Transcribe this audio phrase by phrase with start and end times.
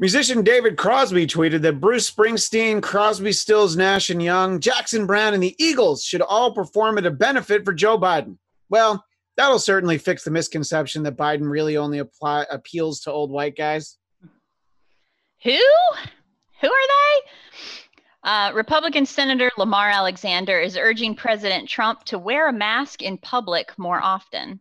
[0.00, 5.42] Musician David Crosby tweeted that Bruce Springsteen, Crosby, Stills, Nash and Young, Jackson Browne, and
[5.42, 8.36] the Eagles should all perform at a benefit for Joe Biden.
[8.68, 9.04] Well,
[9.36, 13.96] that'll certainly fix the misconception that Biden really only apply, appeals to old white guys.
[15.44, 15.60] Who?
[16.60, 17.30] Who are they?
[18.24, 23.78] Uh, Republican Senator Lamar Alexander is urging President Trump to wear a mask in public
[23.78, 24.58] more often.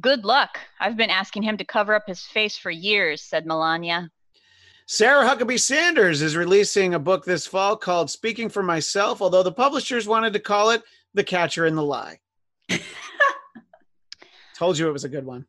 [0.00, 0.58] Good luck.
[0.80, 4.10] I've been asking him to cover up his face for years, said Melania.
[4.92, 9.52] Sarah Huckabee Sanders is releasing a book this fall called Speaking for Myself, although the
[9.52, 10.82] publishers wanted to call it
[11.14, 12.18] The Catcher in the Lie.
[14.56, 15.46] Told you it was a good one.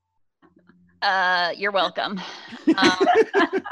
[1.02, 2.22] Uh, you're welcome.
[2.78, 3.64] Um,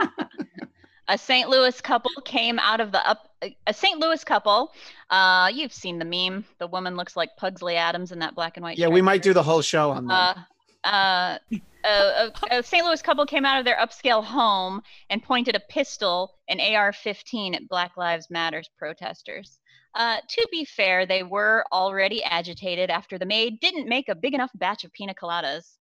[1.08, 1.48] a St.
[1.50, 3.30] Louis couple came out of the up.
[3.68, 4.00] A St.
[4.00, 4.74] Louis couple.
[5.12, 6.46] Uh, you've seen the meme.
[6.58, 8.80] The woman looks like Pugsley Addams in that black and white.
[8.80, 10.38] Yeah, we might do the whole show on that.
[10.84, 11.38] Uh, uh,
[11.86, 12.86] a, a, a, St.
[12.86, 17.68] Louis couple came out of their upscale home and pointed a pistol, an AR-15, at
[17.68, 19.60] Black Lives Matters protesters.
[19.96, 24.34] Uh, to be fair, they were already agitated after the maid didn't make a big
[24.34, 25.78] enough batch of pina coladas.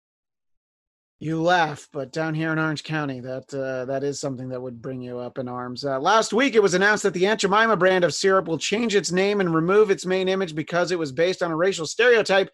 [1.21, 4.81] You laugh, but down here in Orange County, that uh, that is something that would
[4.81, 5.85] bring you up in arms.
[5.85, 8.95] Uh, last week, it was announced that the Aunt Jemima brand of syrup will change
[8.95, 12.51] its name and remove its main image because it was based on a racial stereotype.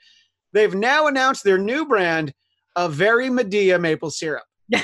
[0.55, 2.33] They've now announced their new brand
[2.77, 4.45] of Very Madea maple syrup.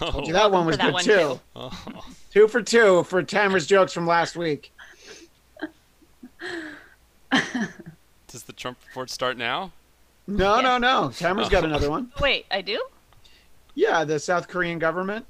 [0.00, 1.10] Oh, you that one was for that good one, too.
[1.10, 1.40] too.
[1.56, 2.04] oh.
[2.30, 4.72] Two for two for Tamra's jokes from last week.
[8.28, 9.72] Does the Trump report start now?
[10.26, 11.10] No, no, no.
[11.12, 12.12] Tamra's got another one.
[12.20, 12.80] Wait, I do?
[13.74, 15.24] Yeah, the South Korean government.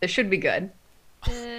[0.00, 0.70] This should be good.
[1.26, 1.55] Uh, it's.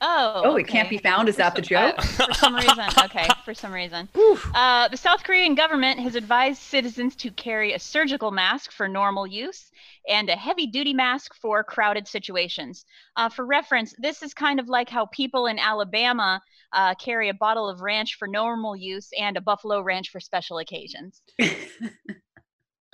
[0.00, 0.42] Oh.
[0.44, 1.28] Oh, it can't be found.
[1.28, 1.94] Is that the joke?
[1.98, 2.84] Uh, for some reason.
[3.04, 4.08] Okay, for some reason.
[4.54, 9.26] Uh, the South Korean government has advised citizens to carry a surgical mask for normal
[9.26, 9.70] use
[10.08, 12.84] and a heavy duty mask for crowded situations.
[13.16, 16.40] Uh, for reference, this is kind of like how people in Alabama
[16.72, 20.58] uh, carry a bottle of ranch for normal use and a buffalo ranch for special
[20.58, 21.22] occasions.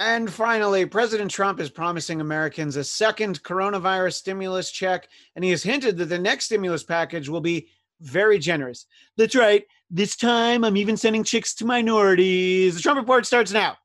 [0.04, 5.62] And finally, President Trump is promising Americans a second coronavirus stimulus check, and he has
[5.62, 7.68] hinted that the next stimulus package will be
[8.00, 8.86] very generous.
[9.16, 9.64] That's right.
[9.88, 12.74] This time, I'm even sending chicks to minorities.
[12.74, 13.76] The Trump report starts now.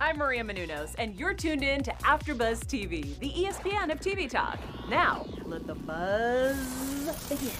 [0.00, 4.58] I'm Maria Menounos, and you're tuned in to AfterBuzz TV, the ESPN of TV talk.
[4.90, 7.52] Now, let the buzz begin.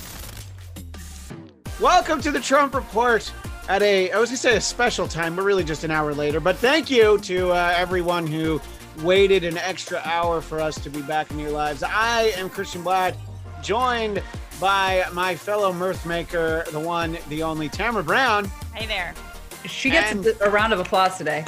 [1.81, 3.33] Welcome to the Trump Report
[3.69, 6.15] at a, I was going to say a special time, but really just an hour
[6.15, 6.41] later.
[6.41, 8.61] But thank you to uh, everyone who
[9.03, 11.83] waited an extra hour for us to be back in your lives.
[11.83, 13.17] I am Christian Bladt,
[13.63, 14.23] joined
[14.61, 18.47] by my fellow mirth maker, the one, the only Tamra Brown.
[18.75, 19.15] Hey there.
[19.67, 21.45] She gets And- a round of applause today.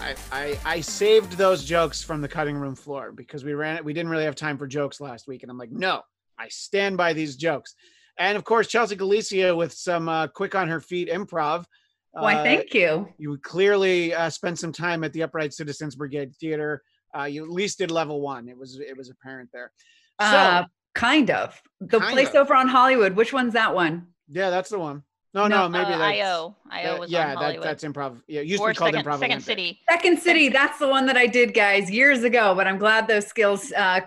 [0.00, 3.84] I, I, I saved those jokes from the cutting room floor because we ran it.
[3.84, 5.42] We didn't really have time for jokes last week.
[5.42, 6.02] And I'm like, no,
[6.36, 7.74] I stand by these jokes.
[8.18, 11.64] And of course, Chelsea Galicia with some uh, quick on her feet improv.
[12.12, 13.08] Why, Uh, thank you.
[13.18, 16.82] you clearly uh, spent some time at the Upright Citizens Brigade Theater.
[17.16, 18.48] Uh, you at least did level one.
[18.48, 19.72] It was it was apparent there.
[20.20, 20.64] So Uh,
[20.94, 21.60] kind of.
[21.80, 22.36] The Kind place of.
[22.36, 23.14] over on Hollywood.
[23.16, 24.06] Which one's that one?
[24.28, 25.02] yeah, that's the one.
[25.34, 26.56] No, no, No, maybe uh, that's IO.
[26.70, 28.22] IO that- was yeah, on that, that's improv.
[28.28, 29.18] Yeah, it used or to be called second, improv.
[29.18, 29.44] second Olympic.
[29.44, 29.80] City.
[29.90, 30.48] Second City.
[30.50, 32.54] That's the one that I did, guys, years ago.
[32.54, 34.02] But I'm glad those skills uh,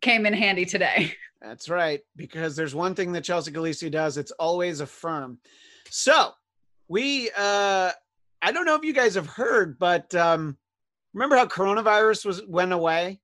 [0.00, 1.14] came in handy today.
[1.42, 2.00] That's right.
[2.16, 5.38] Because there's one thing that Chelsea Galicia does, it's always affirm.
[5.90, 6.30] So
[6.88, 7.90] we uh
[8.44, 10.56] I don't know if you guys have heard, but um
[11.14, 13.20] remember how coronavirus was went away?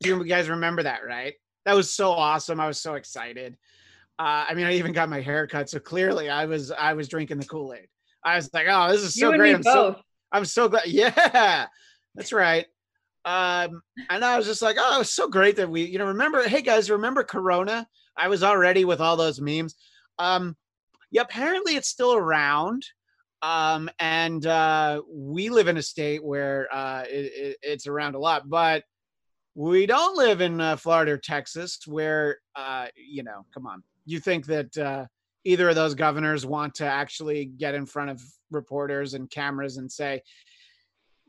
[0.00, 1.34] Do you guys remember that, right?
[1.64, 2.60] That was so awesome.
[2.60, 3.56] I was so excited.
[4.18, 7.08] Uh, I mean, I even got my hair cut, so clearly I was I was
[7.08, 7.88] drinking the Kool-Aid.
[8.24, 9.54] I was like, oh, this is so great.
[9.54, 9.96] I'm so
[10.30, 10.84] I'm so glad.
[10.86, 11.66] Yeah,
[12.14, 12.66] that's right.
[13.24, 16.06] Um, and I was just like, oh, it was so great that we, you know,
[16.06, 17.86] remember, hey guys, remember Corona?
[18.16, 19.74] I was already with all those memes.
[20.18, 20.56] Um,
[21.10, 22.84] yeah, apparently it's still around.
[23.42, 28.18] Um, and uh, we live in a state where uh, it, it, it's around a
[28.18, 28.84] lot, but
[29.54, 34.20] we don't live in uh, Florida or Texas, where uh, you know, come on, you
[34.20, 35.06] think that uh,
[35.44, 39.90] either of those governors want to actually get in front of reporters and cameras and
[39.90, 40.22] say,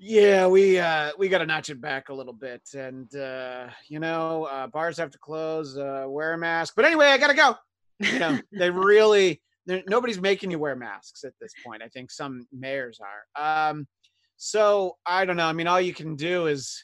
[0.05, 3.99] yeah, we uh, we got to notch it back a little bit, and uh, you
[3.99, 6.73] know, uh, bars have to close, uh, wear a mask.
[6.75, 7.55] But anyway, I gotta go.
[7.99, 11.81] You know, they really nobody's making you wear masks at this point.
[11.81, 13.69] I think some mayors are.
[13.69, 13.87] Um,
[14.35, 15.45] so I don't know.
[15.45, 16.83] I mean, all you can do is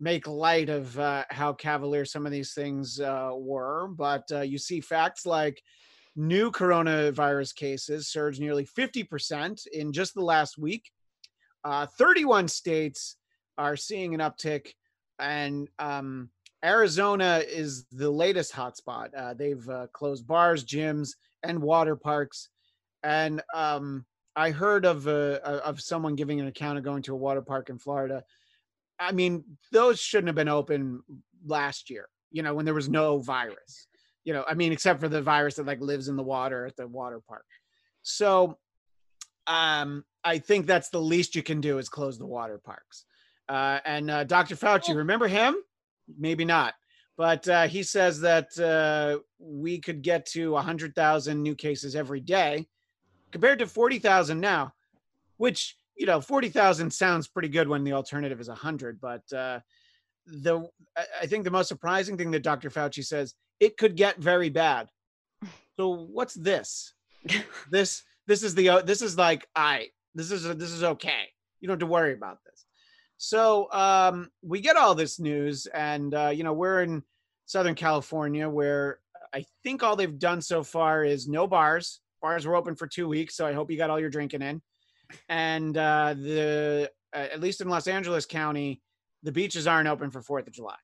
[0.00, 4.58] make light of uh, how cavalier some of these things uh, were, but uh, you
[4.58, 5.62] see facts like
[6.16, 10.90] new coronavirus cases surged nearly 50% in just the last week.
[11.64, 13.16] Uh, 31 states
[13.56, 14.72] are seeing an uptick,
[15.18, 16.30] and um,
[16.64, 19.08] Arizona is the latest hotspot.
[19.16, 21.10] Uh, they've uh, closed bars, gyms,
[21.42, 22.48] and water parks.
[23.02, 27.16] And um, I heard of uh, of someone giving an account of going to a
[27.16, 28.24] water park in Florida.
[28.98, 31.02] I mean, those shouldn't have been open
[31.44, 32.08] last year.
[32.30, 33.86] You know, when there was no virus.
[34.24, 36.76] You know, I mean, except for the virus that like lives in the water at
[36.76, 37.46] the water park.
[38.02, 38.58] So,
[39.46, 43.04] um, I think that's the least you can do is close the water parks.
[43.48, 44.56] Uh, and uh, Dr.
[44.56, 45.56] Fauci, remember him?
[46.16, 46.74] maybe not.
[47.16, 52.68] But uh, he says that uh, we could get to 100,000 new cases every day
[53.32, 54.72] compared to 40,000 now,
[55.36, 59.00] which, you know, 40,000 sounds pretty good when the alternative is 100.
[59.00, 59.60] But uh,
[60.26, 60.68] the
[61.20, 62.70] I think the most surprising thing that Dr.
[62.70, 64.88] Fauci says, it could get very bad.
[65.78, 66.92] So what's this?
[67.70, 71.24] this this is the this is like I this is this is okay.
[71.60, 72.64] You don't have to worry about this.
[73.18, 77.02] So um, we get all this news, and uh, you know we're in
[77.46, 79.00] Southern California, where
[79.34, 82.00] I think all they've done so far is no bars.
[82.22, 84.62] Bars were open for two weeks, so I hope you got all your drinking in.
[85.28, 88.80] And uh, the uh, at least in Los Angeles County,
[89.22, 90.76] the beaches aren't open for Fourth of July.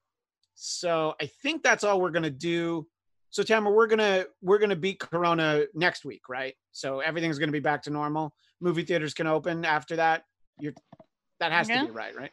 [0.54, 2.86] So I think that's all we're gonna do.
[3.34, 6.54] So Tamra, we're gonna we're gonna beat Corona next week, right?
[6.70, 8.32] So everything's gonna be back to normal.
[8.60, 10.26] Movie theaters can open after that.
[10.60, 10.72] You're
[11.40, 11.80] that has yeah.
[11.80, 12.30] to be right, right?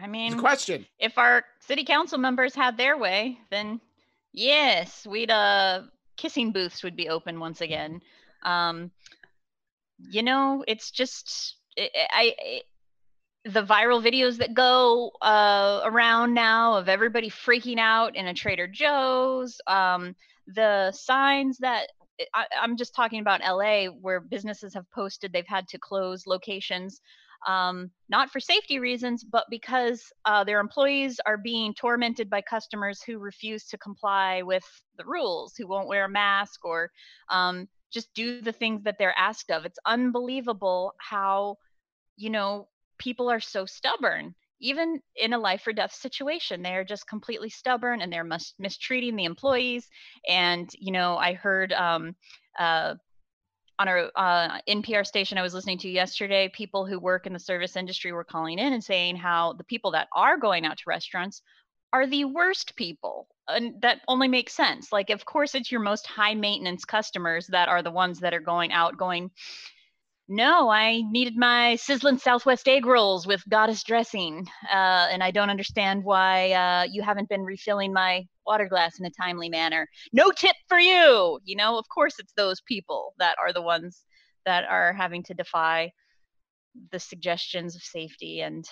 [0.00, 0.86] I mean, question.
[1.00, 3.80] If our city council members had their way, then
[4.32, 5.82] yes, we'd uh
[6.16, 8.00] kissing booths would be open once again.
[8.44, 8.92] Um,
[9.98, 11.90] you know, it's just I,
[12.38, 12.60] I
[13.46, 18.68] the viral videos that go uh, around now of everybody freaking out in a Trader
[18.68, 20.14] Joe's, um,
[20.46, 21.88] the signs that
[22.34, 27.00] I, am just talking about LA where businesses have posted they've had to close locations
[27.46, 33.02] um, not for safety reasons, but because uh, their employees are being tormented by customers
[33.02, 34.64] who refuse to comply with
[34.96, 36.90] the rules, who won't wear a mask or
[37.30, 39.64] um, just do the things that they're asked of.
[39.64, 41.56] It's unbelievable how,
[42.16, 42.68] you know,
[42.98, 44.34] people are so stubborn.
[44.60, 48.54] Even in a life or death situation, they are just completely stubborn and they're mis-
[48.58, 49.88] mistreating the employees.
[50.28, 52.16] And, you know, I heard um,
[52.58, 52.94] uh,
[53.78, 57.38] on a uh, NPR station I was listening to yesterday, people who work in the
[57.38, 60.84] service industry were calling in and saying how the people that are going out to
[60.86, 61.42] restaurants
[61.92, 63.28] are the worst people.
[63.48, 64.92] And that only makes sense.
[64.92, 68.40] Like, of course, it's your most high maintenance customers that are the ones that are
[68.40, 69.30] going out going,
[70.28, 74.46] no, I needed my sizzling Southwest egg rolls with goddess dressing.
[74.72, 79.06] Uh, and I don't understand why uh, you haven't been refilling my water glass in
[79.06, 79.86] a timely manner.
[80.12, 81.38] No tip for you.
[81.44, 84.04] You know, of course, it's those people that are the ones
[84.46, 85.92] that are having to defy
[86.92, 88.40] the suggestions of safety.
[88.40, 88.64] And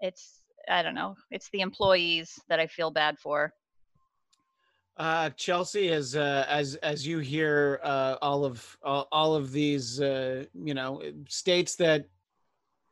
[0.00, 3.52] it's, I don't know, it's the employees that I feel bad for.
[4.96, 10.00] Uh, Chelsea, as uh, as as you hear uh, all of all, all of these,
[10.00, 12.06] uh, you know, states that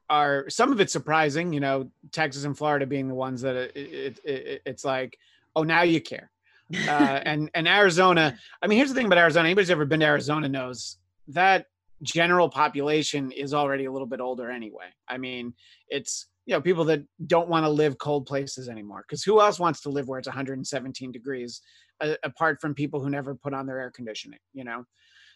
[0.09, 1.53] are some of it surprising.
[1.53, 5.19] You know, Texas and Florida being the ones that it, it, it it's like,
[5.55, 6.31] oh, now you care.
[6.75, 8.39] Uh, and and Arizona.
[8.63, 9.47] I mean, here's the thing about Arizona.
[9.47, 10.97] Anybody's ever been to Arizona knows
[11.29, 11.67] that
[12.03, 14.87] general population is already a little bit older anyway.
[15.09, 15.55] I mean,
[15.89, 19.61] it's you know people that don't want to live cold places anymore because who else
[19.61, 21.61] wants to live where it's 117 degrees
[22.23, 24.85] apart from people who never put on their air conditioning you know?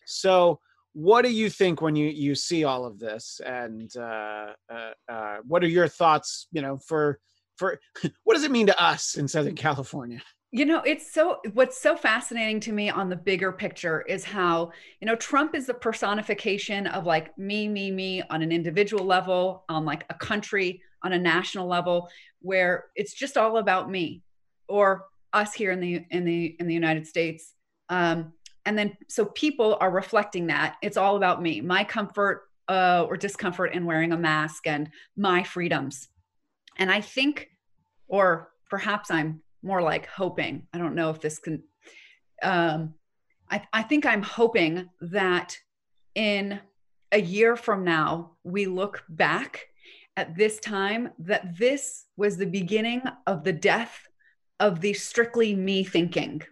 [0.07, 0.61] So
[0.95, 3.41] what do you think when you you see all of this?
[3.45, 7.19] And uh, uh, uh, what are your thoughts you know for
[7.57, 7.79] for
[8.25, 10.21] what does it mean to us in southern california?
[10.51, 14.73] You know it's so what's so fascinating to me on the bigger picture is how
[15.01, 19.65] you know trump is the personification of like me me me on an individual level
[19.71, 22.09] on like a country on a national level
[22.41, 24.23] where it's just all about me.
[24.69, 27.55] Or us here in the in the in the United States.
[27.89, 28.33] Um,
[28.65, 33.17] and then so people are reflecting that it's all about me, my comfort uh, or
[33.17, 36.09] discomfort in wearing a mask, and my freedoms.
[36.79, 37.49] And I think,
[38.09, 40.67] or perhaps I'm more like hoping.
[40.73, 41.63] I don't know if this can.
[42.43, 42.95] Um,
[43.51, 45.59] I, I think I'm hoping that
[46.15, 46.61] in
[47.13, 49.67] a year from now, we look back
[50.17, 54.09] at this time that this was the beginning of the death
[54.61, 56.43] of the strictly me thinking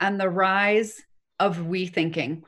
[0.00, 1.02] and the rise
[1.38, 2.44] of we thinking.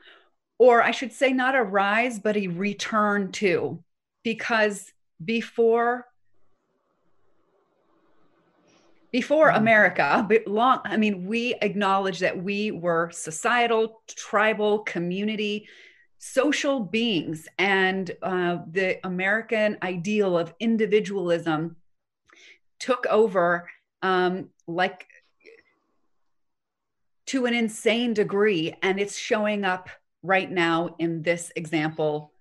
[0.57, 3.83] Or I should say, not a rise, but a return to,
[4.23, 4.91] because
[5.23, 6.05] before
[9.11, 9.57] before mm-hmm.
[9.57, 15.67] America, but long, I mean, we acknowledge that we were societal, tribal, community,
[16.19, 21.77] social beings, and uh, the American ideal of individualism
[22.79, 23.67] took over
[24.01, 25.07] um, like
[27.27, 28.75] to an insane degree.
[28.81, 29.89] And it's showing up
[30.23, 32.31] right now in this example,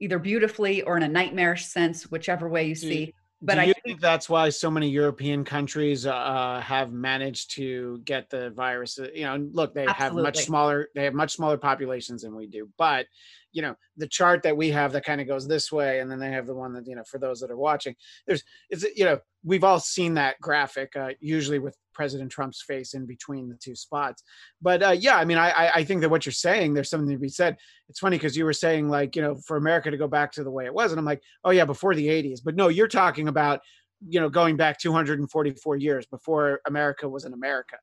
[0.00, 3.04] either beautifully or in a nightmarish sense, whichever way you see.
[3.06, 3.10] Hmm.
[3.40, 8.00] But Do you I think that's why so many European countries uh, have managed to
[8.04, 8.98] get the virus?
[8.98, 10.04] Uh, you know, look, they absolutely.
[10.04, 12.68] have much smaller, they have much smaller populations than we do.
[12.76, 13.06] But
[13.52, 16.18] you know, the chart that we have that kind of goes this way, and then
[16.18, 17.94] they have the one that you know, for those that are watching,
[18.26, 22.94] there's, it's you know, we've all seen that graphic, uh, usually with President Trump's face
[22.94, 24.22] in between the two spots.
[24.62, 27.18] But uh, yeah, I mean, I I think that what you're saying, there's something to
[27.18, 27.56] be said.
[27.88, 30.44] It's funny because you were saying like, you know, for America to go back to
[30.44, 32.38] the way it was, and I'm like, oh yeah, before the 80s.
[32.44, 33.62] But no, you're talking about,
[34.08, 37.76] you know, going back 244 years before America was an America.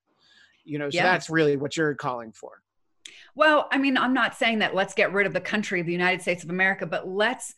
[0.63, 1.11] You know, so yeah.
[1.11, 2.61] that's really what you're calling for.
[3.35, 5.91] Well, I mean, I'm not saying that let's get rid of the country of the
[5.91, 7.53] United States of America, but let's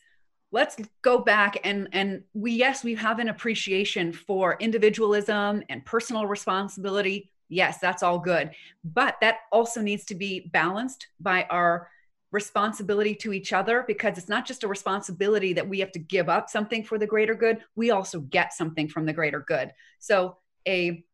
[0.50, 6.26] let's go back and and we yes we have an appreciation for individualism and personal
[6.26, 7.30] responsibility.
[7.48, 8.50] Yes that's all good.
[8.84, 11.88] But that also needs to be balanced by our
[12.30, 16.28] responsibility to each other because it's not just a responsibility that we have to give
[16.28, 17.58] up something for the greater good.
[17.74, 19.72] We also get something from the greater good.
[19.98, 20.36] So
[20.66, 21.04] a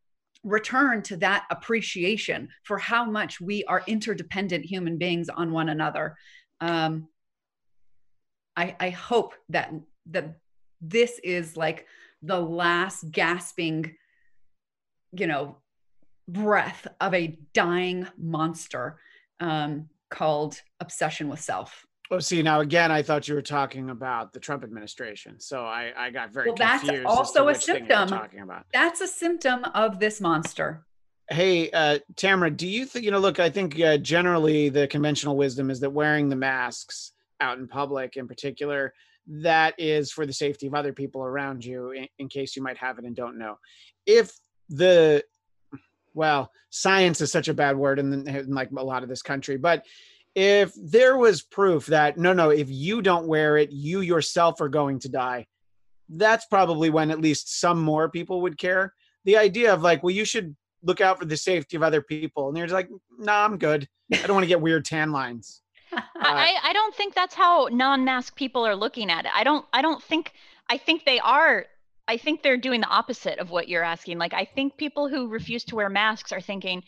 [0.43, 6.15] return to that appreciation for how much we are interdependent human beings on one another.
[6.61, 7.07] Um,
[8.55, 9.73] I, I hope that
[10.07, 10.37] that
[10.81, 11.87] this is like
[12.21, 13.95] the last gasping,
[15.11, 15.57] you know,
[16.27, 18.99] breath of a dying monster
[19.39, 21.85] um, called obsession with self.
[22.11, 25.91] Oh, see, now again, I thought you were talking about the Trump administration, so I,
[25.97, 26.55] I got very well.
[26.55, 28.07] That's also a symptom.
[28.07, 30.85] Talking about that's a symptom of this monster.
[31.31, 33.17] Hey, uh, Tamra, do you think you know?
[33.17, 37.67] Look, I think uh, generally the conventional wisdom is that wearing the masks out in
[37.67, 38.93] public in particular
[39.27, 42.77] that is for the safety of other people around you in, in, case you might
[42.77, 43.57] have it and don't know.
[44.05, 44.31] If
[44.69, 45.23] the
[46.13, 49.57] well science is such a bad word in, in like a lot of this country
[49.57, 49.85] but
[50.33, 54.69] if there was proof that no no if you don't wear it you yourself are
[54.69, 55.45] going to die
[56.09, 58.93] that's probably when at least some more people would care.
[59.25, 62.47] The idea of like well you should look out for the safety of other people
[62.47, 63.87] and they're like no nah, i'm good.
[64.13, 65.61] I don't want to get weird tan lines
[65.91, 69.31] Uh, I, I don't think that's how non-mask people are looking at it.
[69.33, 70.33] I don't I don't think
[70.69, 71.65] I think they are
[72.07, 74.17] I think they're doing the opposite of what you're asking.
[74.17, 76.83] Like I think people who refuse to wear masks are thinking,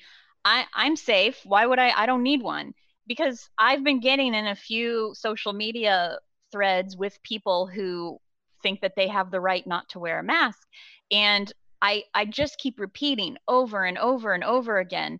[0.45, 1.39] I, I'm safe.
[1.45, 2.73] Why would I I don't need one?
[3.07, 6.19] Because I've been getting in a few social media
[6.51, 8.19] threads with people who
[8.63, 10.67] think that they have the right not to wear a mask.
[11.11, 11.51] And
[11.81, 15.19] I I just keep repeating over and over and over again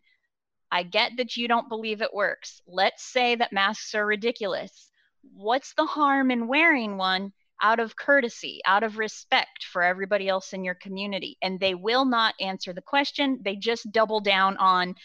[0.71, 2.62] I get that you don't believe it works.
[2.67, 4.89] Let's say that masks are ridiculous.
[5.33, 10.53] What's the harm in wearing one out of courtesy, out of respect for everybody else
[10.53, 11.38] in your community?
[11.41, 13.39] And they will not answer the question.
[13.43, 14.95] They just double down on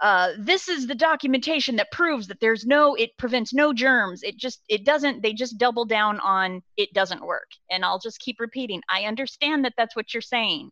[0.00, 4.22] uh, this is the documentation that proves that there's no, it prevents no germs.
[4.22, 7.48] It just, it doesn't, they just double down on it doesn't work.
[7.68, 8.80] And I'll just keep repeating.
[8.88, 10.70] I understand that that's what you're saying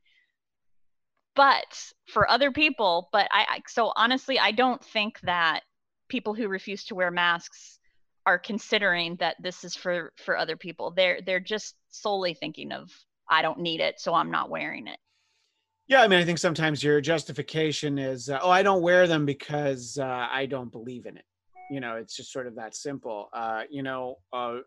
[1.36, 5.60] but for other people but I, I so honestly i don't think that
[6.08, 7.78] people who refuse to wear masks
[8.26, 10.90] are considering that this is for for other people.
[10.90, 12.90] They're they're just solely thinking of
[13.30, 14.98] i don't need it so i'm not wearing it.
[15.86, 19.24] Yeah i mean i think sometimes your justification is uh, oh i don't wear them
[19.24, 21.24] because uh, i don't believe in it.
[21.70, 23.28] You know it's just sort of that simple.
[23.32, 24.58] Uh, you know uh,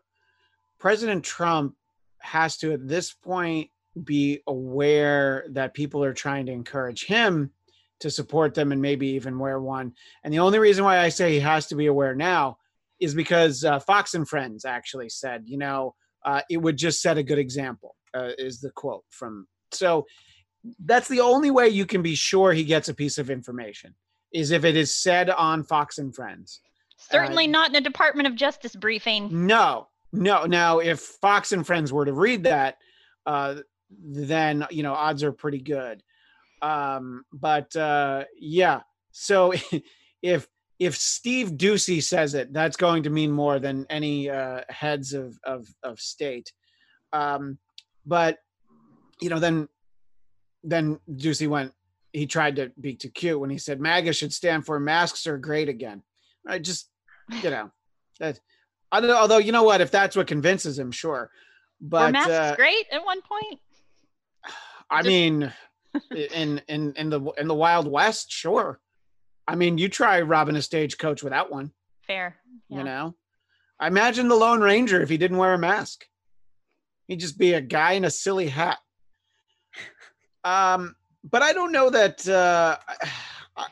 [0.78, 1.74] president trump
[2.18, 3.70] has to at this point
[4.04, 7.50] be aware that people are trying to encourage him
[8.00, 9.92] to support them and maybe even wear one.
[10.24, 12.58] And the only reason why I say he has to be aware now
[12.98, 15.94] is because uh, Fox and Friends actually said, you know,
[16.24, 19.46] uh, it would just set a good example, uh, is the quote from.
[19.72, 20.06] So
[20.84, 23.94] that's the only way you can be sure he gets a piece of information
[24.32, 26.60] is if it is said on Fox and Friends.
[26.98, 29.46] Certainly not in a Department of Justice briefing.
[29.46, 30.44] No, no.
[30.44, 32.76] Now, if Fox and Friends were to read that,
[33.26, 33.56] uh,
[33.90, 36.02] then you know odds are pretty good.
[36.62, 38.80] Um, but uh, yeah,
[39.12, 39.52] so
[40.22, 45.12] if if Steve Doocy says it, that's going to mean more than any uh, heads
[45.12, 46.52] of of, of state.
[47.12, 47.58] Um,
[48.06, 48.38] but
[49.20, 49.68] you know, then
[50.64, 51.72] then Doocy went.
[52.12, 55.38] He tried to be too cute when he said MAGA should stand for masks are
[55.38, 56.02] great again.
[56.44, 56.88] I just,
[57.42, 57.70] you know,
[58.18, 58.40] that.
[58.90, 61.30] Although you know what, if that's what convinces him, sure.
[61.80, 63.60] But Were masks uh, great at one point.
[64.90, 65.52] I mean,
[66.10, 68.80] in in in the in the Wild West, sure.
[69.46, 71.72] I mean, you try robbing a stagecoach without one.
[72.06, 72.36] Fair.
[72.68, 72.78] Yeah.
[72.78, 73.14] You know,
[73.78, 76.06] I imagine the Lone Ranger if he didn't wear a mask.
[77.06, 78.78] He'd just be a guy in a silly hat.
[80.42, 82.26] Um, but I don't know that.
[82.26, 82.78] Uh,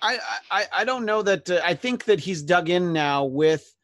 [0.03, 0.19] I,
[0.51, 1.49] I I don't know that.
[1.49, 3.75] Uh, I think that he's dug in now with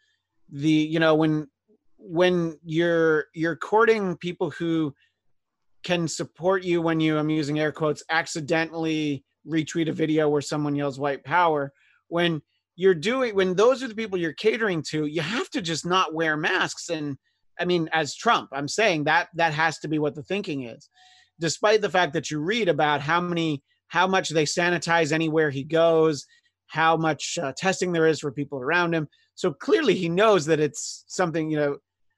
[0.50, 1.48] the you know when
[1.96, 4.94] when you're you're courting people who
[5.84, 10.74] can support you when you I'm using air quotes accidentally retweet a video where someone
[10.74, 11.72] yells white power.
[12.08, 12.42] When
[12.76, 16.14] you're doing when those are the people you're catering to you have to just not
[16.14, 16.88] wear masks.
[16.88, 17.16] And
[17.60, 20.88] i mean as trump i'm saying that that has to be what the thinking is.
[21.38, 25.62] Despite the fact that you read about how many how much they sanitize anywhere he
[25.62, 26.24] goes
[26.66, 29.06] how much uh, testing there is for people around him.
[29.34, 31.76] So clearly he knows that it's something you know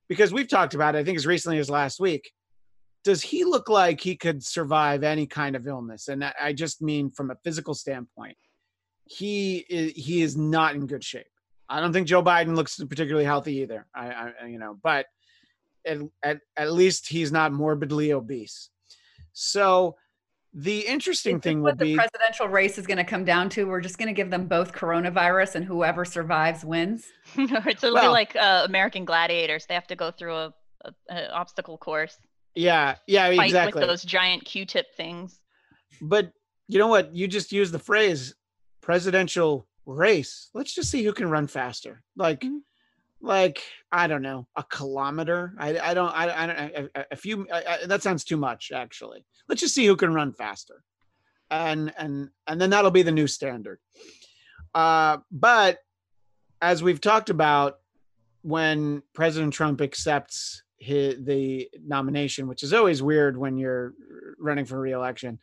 [0.08, 2.30] because we've talked about it i think as recently as last week
[3.06, 7.08] does he look like he could survive any kind of illness and i just mean
[7.08, 8.36] from a physical standpoint
[9.06, 11.26] he is, he is not in good shape.
[11.68, 13.86] I don't think Joe Biden looks particularly healthy either.
[13.94, 15.06] I, I you know, but
[15.86, 18.70] at, at, at least he's not morbidly obese.
[19.32, 19.96] So
[20.52, 23.64] the interesting thing will what be the presidential race is going to come down to.
[23.64, 27.06] We're just going to give them both coronavirus, and whoever survives wins.
[27.36, 27.52] it's
[27.84, 29.66] it'll well, be like uh, American Gladiators.
[29.66, 32.16] They have to go through a, a, a obstacle course.
[32.56, 33.80] Yeah, yeah, Fight exactly.
[33.80, 35.40] With those giant Q-tip things.
[36.00, 36.32] But
[36.68, 37.14] you know what?
[37.14, 38.34] You just use the phrase
[38.80, 40.48] presidential race.
[40.54, 42.02] Let's just see who can run faster.
[42.16, 42.58] Like, mm-hmm.
[43.20, 45.54] like I don't know, a kilometer.
[45.58, 46.58] I I don't I I don't
[46.94, 47.46] a, a few.
[47.52, 48.72] I, I, that sounds too much.
[48.74, 50.82] Actually, let's just see who can run faster,
[51.50, 53.80] and and and then that'll be the new standard.
[54.74, 55.78] Uh, but
[56.62, 57.78] as we've talked about,
[58.42, 63.94] when President Trump accepts his, the nomination, which is always weird when you're
[64.38, 65.38] running for reelection,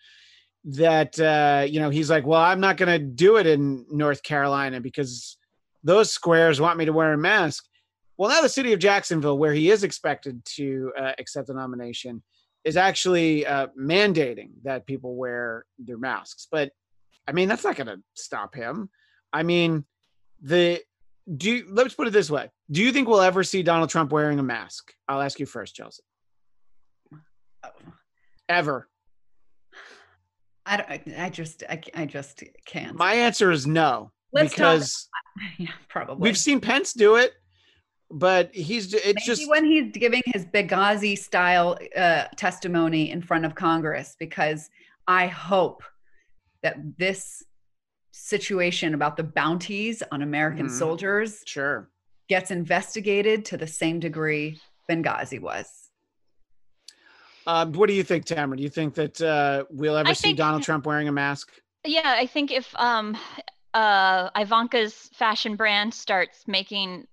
[0.65, 4.23] that uh, you know he's like, well, I'm not going to do it in North
[4.23, 5.37] Carolina because
[5.83, 7.65] those squares want me to wear a mask.
[8.17, 12.23] Well, now the city of Jacksonville, where he is expected to uh, accept the nomination,
[12.63, 16.47] is actually uh, mandating that people wear their masks.
[16.49, 16.71] But
[17.27, 18.89] I mean, that's not going to stop him.
[19.31, 19.85] I mean,
[20.41, 20.81] the
[21.37, 24.11] do you, let's put it this way: Do you think we'll ever see Donald Trump
[24.11, 24.93] wearing a mask?
[25.07, 26.03] I'll ask you first, Chelsea.
[28.49, 28.89] Ever?
[30.65, 32.97] I don't, I just I, I just can't.
[32.97, 37.33] My answer is no Let's because talk, yeah, probably we've seen Pence do it,
[38.09, 43.45] but he's it's Maybe just when he's giving his Benghazi style uh, testimony in front
[43.45, 44.69] of Congress because
[45.07, 45.83] I hope
[46.63, 47.43] that this
[48.15, 50.77] situation about the bounties on American mm-hmm.
[50.77, 51.89] soldiers sure
[52.29, 55.89] gets investigated to the same degree Benghazi was.
[57.45, 58.55] Um, what do you think, Tamra?
[58.55, 61.51] Do you think that uh, we'll ever I see think, Donald Trump wearing a mask?
[61.83, 63.17] Yeah, I think if um,
[63.73, 67.07] uh, Ivanka's fashion brand starts making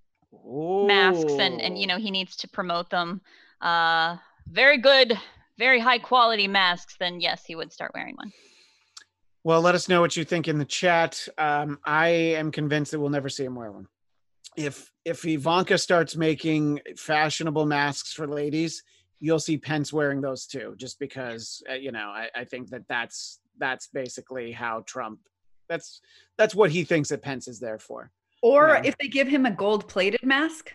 [0.46, 0.86] Ooh.
[0.86, 3.22] masks and and you know he needs to promote them,
[3.60, 5.18] uh, very good,
[5.58, 8.32] very high quality masks, then yes, he would start wearing one.
[9.42, 11.26] Well, let us know what you think in the chat.
[11.38, 13.86] Um, I am convinced that we'll never see him wear one.
[14.56, 18.82] If if Ivanka starts making fashionable masks for ladies,
[19.18, 22.82] you'll see Pence wearing those too, just because uh, you know I, I think that
[22.88, 25.20] that's that's basically how Trump
[25.68, 26.00] that's
[26.36, 28.10] that's what he thinks that Pence is there for.
[28.42, 28.88] Or you know?
[28.88, 30.72] if they give him a gold plated mask.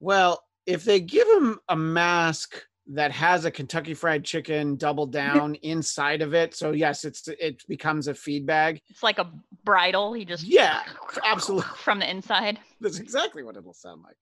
[0.00, 5.54] Well, if they give him a mask that has a Kentucky Fried Chicken double down
[5.56, 6.54] inside of it.
[6.54, 8.80] So yes, it's it becomes a feed bag.
[8.88, 9.30] It's like a
[9.64, 10.12] bridle.
[10.12, 10.82] He just yeah,
[11.24, 12.58] absolutely from the inside.
[12.80, 14.16] That's exactly what it'll sound like.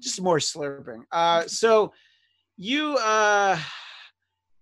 [0.00, 1.02] Just more slurping.
[1.12, 1.92] Uh, so
[2.56, 3.58] you uh,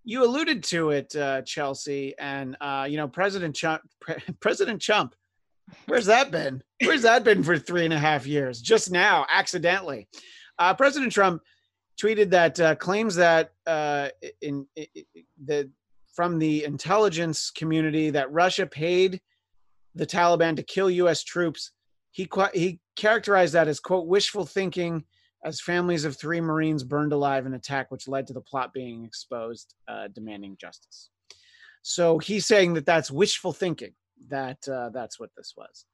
[0.03, 3.83] you alluded to it, uh, Chelsea, and uh, you know President Trump.
[4.01, 5.15] Pre- President Trump.
[5.87, 6.63] Where's that been?
[6.85, 8.61] Where's that been for three and a half years?
[8.61, 10.09] Just now, accidentally.
[10.59, 11.43] Uh, President Trump
[12.01, 14.09] tweeted that uh, claims that uh,
[14.41, 14.87] in, in,
[15.45, 15.71] the
[16.15, 19.21] from the intelligence community that Russia paid
[19.95, 21.23] the Taliban to kill U.S.
[21.23, 21.73] troops.
[22.11, 25.05] He he characterized that as quote wishful thinking,
[25.45, 29.05] as families of three Marines burned alive in attack, which led to the plot being
[29.05, 31.11] exposed, uh, demanding justice.
[31.83, 33.93] So he's saying that that's wishful thinking.
[34.29, 35.85] That uh, that's what this was.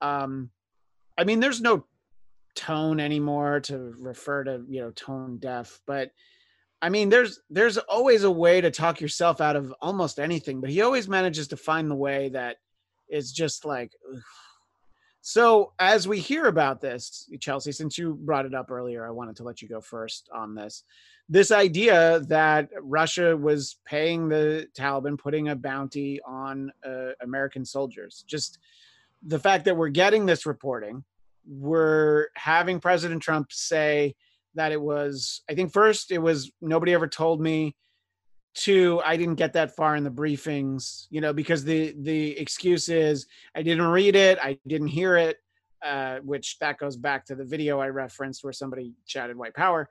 [0.00, 0.50] Um,
[1.16, 1.86] I mean, there's no
[2.54, 6.10] tone anymore to refer to you know tone deaf but
[6.82, 10.70] i mean there's there's always a way to talk yourself out of almost anything but
[10.70, 12.56] he always manages to find the way that
[13.08, 14.22] is just like ugh.
[15.20, 19.34] so as we hear about this chelsea since you brought it up earlier i wanted
[19.36, 20.84] to let you go first on this
[21.28, 28.24] this idea that russia was paying the taliban putting a bounty on uh, american soldiers
[28.28, 28.58] just
[29.26, 31.02] the fact that we're getting this reporting
[31.46, 34.14] we're having President Trump say
[34.54, 37.74] that it was, I think first it was nobody ever told me
[38.54, 42.88] Two, I didn't get that far in the briefings, you know, because the the excuse
[42.88, 45.38] is I didn't read it, I didn't hear it,
[45.84, 49.88] uh, which that goes back to the video I referenced where somebody chatted white power.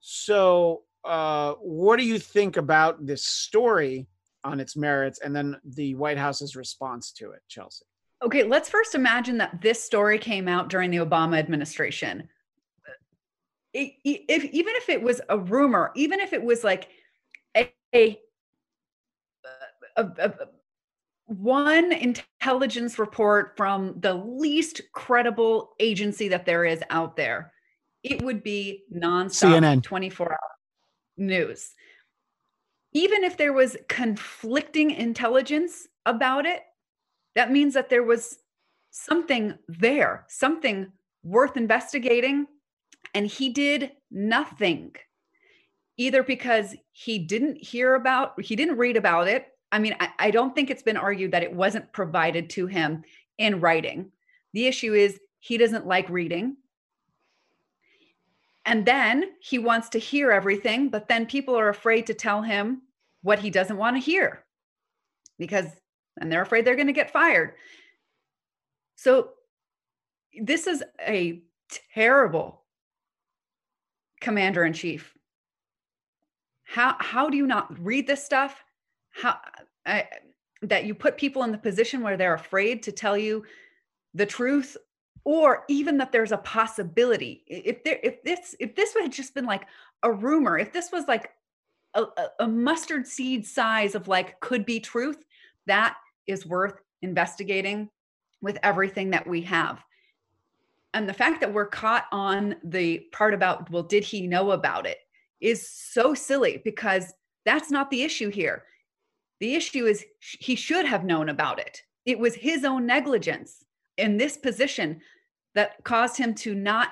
[0.00, 4.08] So, uh, what do you think about this story
[4.42, 7.84] on its merits, and then the White House's response to it, Chelsea?
[8.22, 12.28] Okay, let's first imagine that this story came out during the Obama administration.
[13.72, 16.88] It, if even if it was a rumor, even if it was like
[17.56, 18.18] a, a,
[19.96, 20.34] a, a
[21.26, 27.52] one intelligence report from the least credible agency that there is out there,
[28.02, 29.82] it would be nonstop CNN.
[29.82, 30.38] 24 hour
[31.16, 31.72] news.
[32.92, 36.62] Even if there was conflicting intelligence about it,
[37.40, 38.38] that means that there was
[38.90, 42.46] something there, something worth investigating.
[43.14, 44.94] And he did nothing,
[45.96, 49.46] either because he didn't hear about, he didn't read about it.
[49.72, 53.04] I mean, I, I don't think it's been argued that it wasn't provided to him
[53.38, 54.12] in writing.
[54.52, 56.58] The issue is he doesn't like reading.
[58.66, 62.82] And then he wants to hear everything, but then people are afraid to tell him
[63.22, 64.44] what he doesn't want to hear
[65.38, 65.68] because
[66.18, 67.54] and they're afraid they're going to get fired.
[68.96, 69.30] So
[70.40, 71.42] this is a
[71.94, 72.62] terrible
[74.20, 75.14] commander in chief.
[76.64, 78.62] How how do you not read this stuff?
[79.10, 79.38] How
[79.86, 80.06] I,
[80.62, 83.44] that you put people in the position where they're afraid to tell you
[84.14, 84.76] the truth
[85.24, 89.44] or even that there's a possibility if there if this if this had just been
[89.44, 89.66] like
[90.02, 91.30] a rumor if this was like
[91.94, 92.04] a,
[92.38, 95.24] a, mustard seed size of like could be truth
[95.70, 97.88] that is worth investigating
[98.42, 99.82] with everything that we have.
[100.92, 104.86] And the fact that we're caught on the part about, well, did he know about
[104.86, 104.98] it
[105.40, 107.12] is so silly because
[107.44, 108.64] that's not the issue here.
[109.38, 111.80] The issue is he should have known about it.
[112.04, 113.64] It was his own negligence
[113.96, 115.00] in this position
[115.54, 116.88] that caused him to not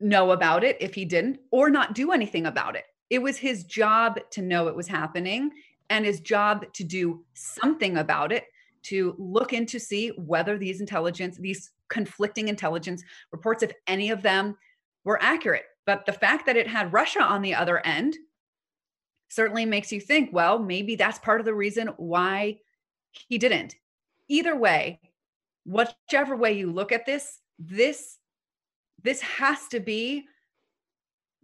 [0.00, 2.84] know about it if he didn't, or not do anything about it.
[3.10, 5.50] It was his job to know it was happening
[5.90, 8.44] and his job to do something about it
[8.82, 14.56] to look into see whether these intelligence these conflicting intelligence reports if any of them
[15.04, 15.64] were accurate.
[15.86, 18.16] But the fact that it had russia on the other end
[19.28, 22.58] certainly makes you think well maybe that's part of the reason why
[23.28, 23.74] he didn't.
[24.28, 25.00] Either way
[25.66, 28.18] whichever way you look at this this
[29.02, 30.24] this has to be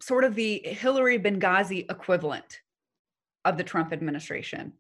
[0.01, 2.61] sort of the hillary benghazi equivalent
[3.45, 4.73] of the Trump administration.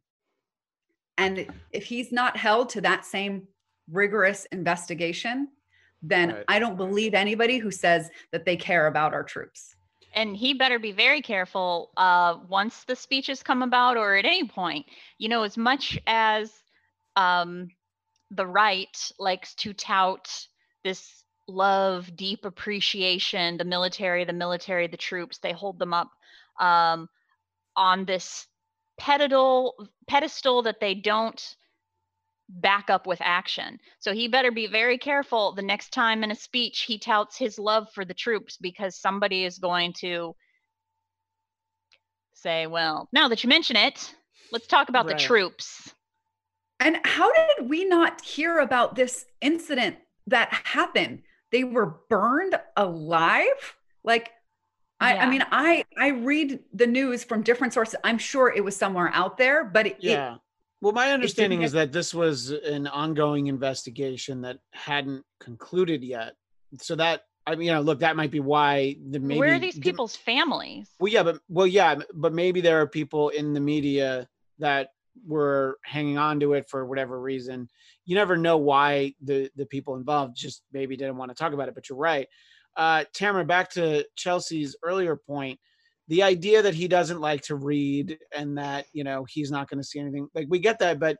[1.18, 3.46] And if he's not held to that same
[3.90, 5.48] rigorous investigation,
[6.02, 6.44] then right.
[6.48, 9.76] I don't believe anybody who says that they care about our troops.
[10.14, 14.48] And he better be very careful uh, once the speeches come about or at any
[14.48, 14.86] point.
[15.18, 16.52] You know, as much as
[17.16, 17.68] um,
[18.30, 20.46] the right likes to tout
[20.82, 26.10] this love, deep appreciation, the military, the military, the troops, they hold them up
[26.58, 27.08] um,
[27.76, 28.46] on this
[29.00, 31.56] pedestal pedestal that they don't
[32.48, 33.78] back up with action.
[33.98, 37.58] So he better be very careful the next time in a speech he touts his
[37.58, 40.34] love for the troops because somebody is going to
[42.34, 44.14] say, well, now that you mention it,
[44.52, 45.16] let's talk about right.
[45.16, 45.94] the troops.
[46.80, 51.22] And how did we not hear about this incident that happened?
[51.52, 53.76] They were burned alive?
[54.02, 54.30] Like
[55.00, 55.24] I, yeah.
[55.24, 57.96] I, mean, I I read the news from different sources.
[58.04, 60.34] I'm sure it was somewhere out there, but it, yeah.
[60.34, 60.40] It,
[60.82, 66.36] well, my understanding is that this was an ongoing investigation that hadn't concluded yet.
[66.78, 69.40] So that I mean, you know, look, that might be why the maybe.
[69.40, 70.90] Where are these people's families?
[70.98, 74.90] Well, yeah, but well, yeah, but maybe there are people in the media that
[75.26, 77.68] were hanging on to it for whatever reason.
[78.04, 81.68] You never know why the the people involved just maybe didn't want to talk about
[81.68, 81.74] it.
[81.74, 82.28] But you're right
[82.80, 85.60] uh, Tamra, back to Chelsea's earlier point,
[86.08, 89.80] the idea that he doesn't like to read and that you know he's not going
[89.80, 91.18] to see anything like we get that, but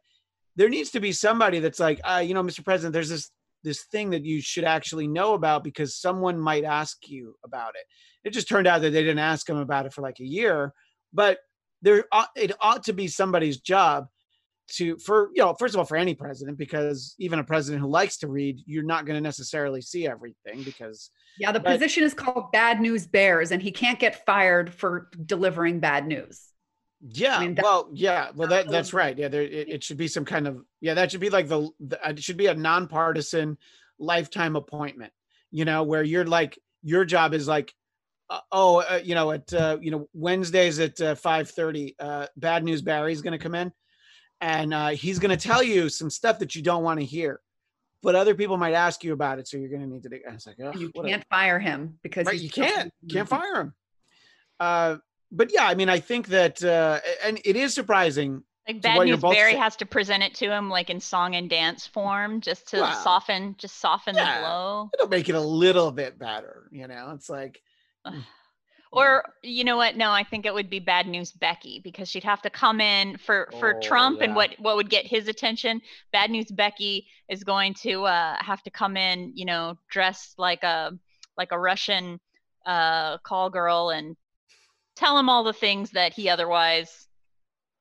[0.57, 2.65] there needs to be somebody that's like, uh, you know, Mr.
[2.65, 3.31] President, there's this
[3.63, 7.85] this thing that you should actually know about because someone might ask you about it.
[8.25, 10.73] It just turned out that they didn't ask him about it for like a year,
[11.13, 11.41] but
[11.83, 14.07] there it ought to be somebody's job
[14.71, 17.89] to for you know first of all for any president because even a president who
[17.89, 22.05] likes to read you're not going to necessarily see everything because yeah the but, position
[22.05, 26.47] is called bad news bears and he can't get fired for delivering bad news.
[27.01, 29.17] Yeah I mean, well yeah well that that's right.
[29.17, 31.71] Yeah there it, it, should be some kind of yeah that should be like the,
[31.81, 33.57] the it should be a nonpartisan
[33.99, 35.13] lifetime appointment
[35.51, 37.75] you know where you're like your job is like
[38.31, 42.27] uh, oh, uh, you know, at uh, you know Wednesdays at uh, five thirty, uh,
[42.37, 43.73] Bad News Barry's going to come in,
[44.41, 47.41] and uh, he's going to tell you some stuff that you don't want to hear,
[48.03, 50.11] but other people might ask you about it, so you're going to need to.
[50.29, 53.75] I was like, oh, you can't fire him because right, you can't, can't fire him.
[54.59, 54.97] Uh,
[55.33, 58.43] but yeah, I mean, I think that, uh, and it is surprising.
[58.67, 61.35] Like to Bad News Barry say- has to present it to him like in song
[61.35, 62.93] and dance form just to Wow.
[63.03, 64.41] soften just soften Yeah.
[64.41, 64.91] the blow.
[64.95, 67.13] It'll make it a little bit better, you know.
[67.15, 67.61] It's like,
[68.07, 68.23] mm,
[68.93, 69.97] Or you know what?
[69.97, 73.19] No, I think it would be bad news Becky because she'd have to come in
[73.19, 75.81] for for Oh, Trump and what what would get his attention.
[76.13, 80.65] Bad news Becky is going to uh, have to come in, you know, dressed like
[80.65, 80.93] a
[81.37, 82.19] like a Russian
[82.67, 84.17] uh, call girl and
[84.97, 87.07] tell him all the things that he otherwise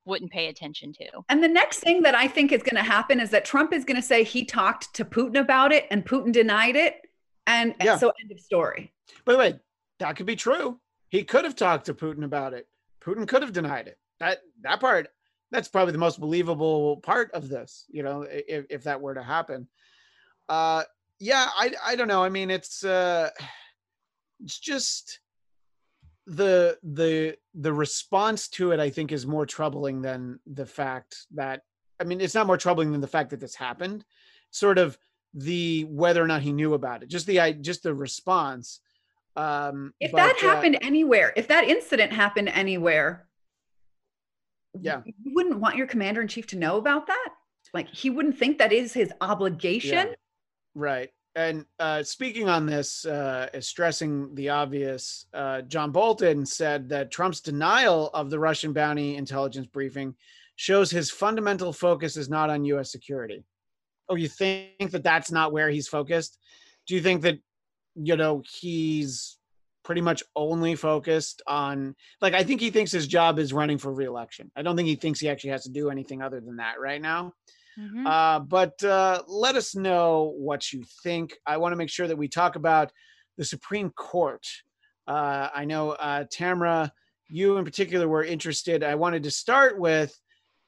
[0.05, 1.05] wouldn't pay attention to.
[1.27, 3.83] And the next thing that I think is going to happen is that Trump is
[3.83, 6.95] going to say he talked to Putin about it and Putin denied it.
[7.45, 8.93] And, and so end of story.
[9.25, 9.59] by the way,
[9.99, 10.79] that could be true.
[11.09, 12.67] He could have talked to Putin about it.
[13.03, 13.97] Putin could have denied it.
[14.19, 15.09] That that part,
[15.51, 17.85] that's probably the most believable part of this.
[17.89, 19.67] You know, if, if that were to happen.
[20.47, 20.83] Uh,
[21.19, 22.23] yeah, I I don't know.
[22.23, 23.29] I mean, it's uh,
[24.43, 25.19] it's just
[26.27, 28.79] the the the response to it.
[28.79, 31.61] I think is more troubling than the fact that.
[32.01, 34.05] I mean, it's not more troubling than the fact that this happened.
[34.51, 34.97] Sort of
[35.33, 37.09] the whether or not he knew about it.
[37.09, 38.79] Just the I just the response.
[39.35, 43.27] Um, If but, that uh, happened anywhere, if that incident happened anywhere,
[44.79, 45.01] Yeah.
[45.05, 47.29] you wouldn't want your commander in chief to know about that.
[47.73, 50.15] Like he wouldn't think that is his obligation.
[50.75, 51.09] Right.
[51.35, 57.11] And uh, speaking on this, uh, is stressing the obvious, uh, John Bolton said that
[57.11, 60.15] Trump's denial of the Russian bounty intelligence briefing
[60.55, 62.91] shows his fundamental focus is not on U.S.
[62.91, 63.43] security.
[64.09, 66.39] Oh, you think that that's not where he's focused?
[66.87, 67.39] Do you think that,
[67.95, 69.37] you know, he's
[69.83, 73.93] pretty much only focused on, like, I think he thinks his job is running for
[73.93, 74.51] reelection.
[74.55, 77.01] I don't think he thinks he actually has to do anything other than that right
[77.01, 77.33] now.
[77.77, 78.05] Mhm.
[78.05, 81.37] Uh, but uh, let us know what you think.
[81.45, 82.91] I want to make sure that we talk about
[83.37, 84.45] the Supreme Court.
[85.07, 86.91] Uh, I know uh, Tamra,
[87.29, 88.83] you in particular were interested.
[88.83, 90.19] I wanted to start with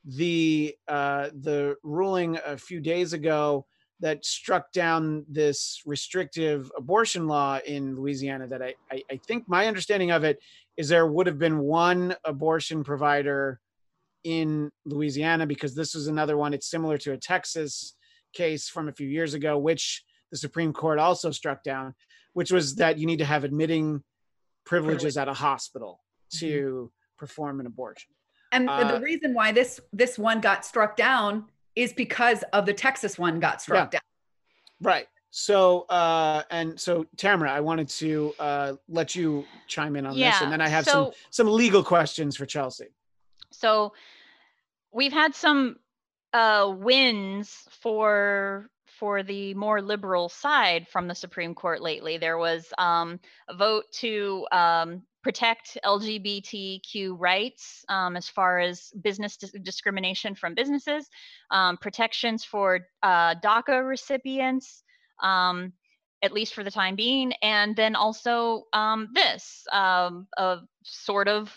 [0.06, 3.68] the uh, the ruling a few days ago
[4.02, 8.48] that struck down this restrictive abortion law in Louisiana.
[8.48, 10.40] That I, I, I think my understanding of it
[10.76, 13.60] is there would have been one abortion provider
[14.24, 16.54] in Louisiana because this was another one.
[16.54, 17.96] It's similar to a Texas
[18.34, 21.94] case from a few years ago, which the Supreme Court also struck down,
[22.34, 24.04] which was that you need to have admitting
[24.66, 26.00] privileges at a hospital
[26.40, 28.12] to perform an abortion.
[28.52, 32.74] And Uh, the reason why this this one got struck down is because of the
[32.74, 34.02] Texas one got struck down.
[34.82, 35.08] Right.
[35.30, 40.42] So, uh, and so Tamra, I wanted to uh, let you chime in on this,
[40.42, 42.88] and then I have some some legal questions for Chelsea.
[43.52, 43.94] So
[44.92, 45.78] we've had some
[46.34, 52.18] uh, wins for for the more liberal side from the Supreme Court lately.
[52.18, 59.38] There was um, a vote to um, protect LGBTQ rights um, as far as business
[59.38, 61.10] dis- discrimination from businesses,
[61.52, 64.84] um, protections for uh, DACA recipients.
[65.22, 65.74] Um,
[66.24, 71.52] at least for the time being, and then also um, this um, a sort of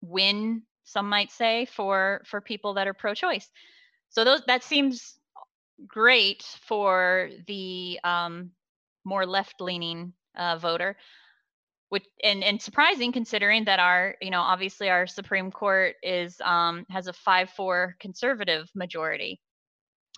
[0.00, 3.50] win some might say for for people that are pro-choice
[4.10, 5.16] so those that seems
[5.88, 8.50] great for the um,
[9.04, 10.96] more left-leaning uh, voter
[11.94, 16.84] which and, and surprising considering that our you know obviously our supreme court is um,
[16.90, 19.40] has a 5-4 conservative majority.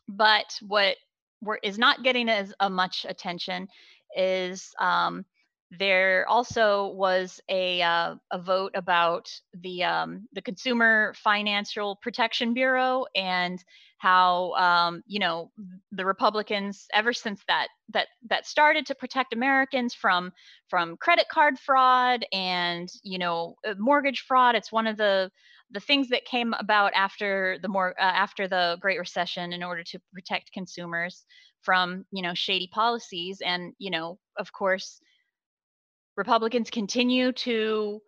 [0.08, 0.96] But what
[1.42, 3.68] we're, is not getting as uh, much attention
[4.16, 5.26] is um,
[5.70, 13.06] there also was a uh, a vote about the um, the Consumer Financial Protection Bureau
[13.16, 13.62] and
[13.98, 15.50] how um, you know
[15.90, 20.32] the Republicans ever since that that that started to protect Americans from
[20.68, 24.54] from credit card fraud and you know uh, mortgage fraud.
[24.54, 25.30] It's one of the
[25.72, 29.82] the things that came about after the more uh, after the Great Recession in order
[29.82, 31.24] to protect consumers
[31.62, 35.00] from you know shady policies and you know of course
[36.16, 38.00] Republicans continue to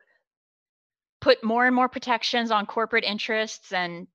[1.21, 4.07] put more and more protections on corporate interests, and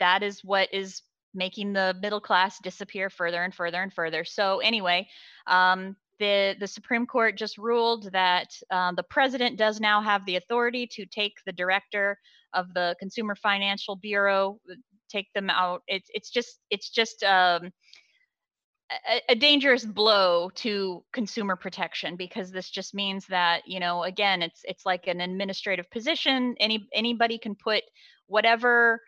[0.00, 1.02] that is what is
[1.34, 4.24] making the middle class disappear further and further and further.
[4.24, 5.08] So anyway,
[5.46, 10.36] um, the the Supreme Court just ruled that uh, the president does now have the
[10.36, 12.18] authority to take the director
[12.54, 14.60] of the Consumer Financial Bureau,
[15.10, 15.82] take them out.
[15.88, 17.70] It's it's just it's just um,
[18.90, 24.42] a, a dangerous blow to consumer protection because this just means that you know again
[24.42, 26.54] it's it's like an administrative position.
[26.60, 27.82] Any anybody can put
[28.26, 29.00] whatever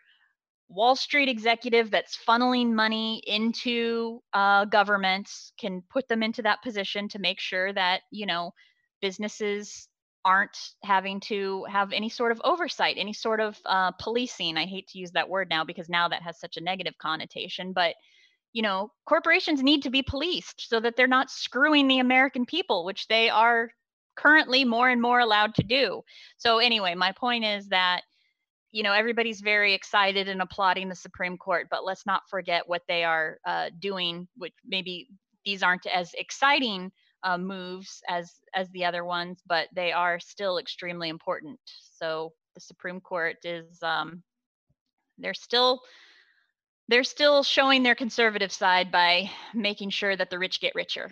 [0.67, 7.07] wall street executive that's funneling money into uh, governments can put them into that position
[7.09, 8.51] to make sure that you know
[9.01, 9.87] businesses
[10.23, 14.57] aren't having to have any sort of oversight any sort of uh, policing.
[14.57, 17.73] I hate to use that word now because now that has such a negative connotation
[17.73, 17.95] but
[18.55, 22.85] you know, corporations need to be policed so that they're not screwing the American people,
[22.85, 23.69] which they are
[24.15, 26.01] currently more and more allowed to do.
[26.37, 28.03] So, anyway, my point is that,
[28.71, 32.83] you know, everybody's very excited and applauding the Supreme Court, but let's not forget what
[32.87, 35.09] they are uh, doing, which maybe
[35.43, 40.59] these aren't as exciting uh, moves as as the other ones, but they are still
[40.59, 41.59] extremely important.
[41.99, 44.23] So the Supreme Court is um,
[45.17, 45.81] they're still
[46.87, 51.09] they're still showing their conservative side by making sure that the rich get richer.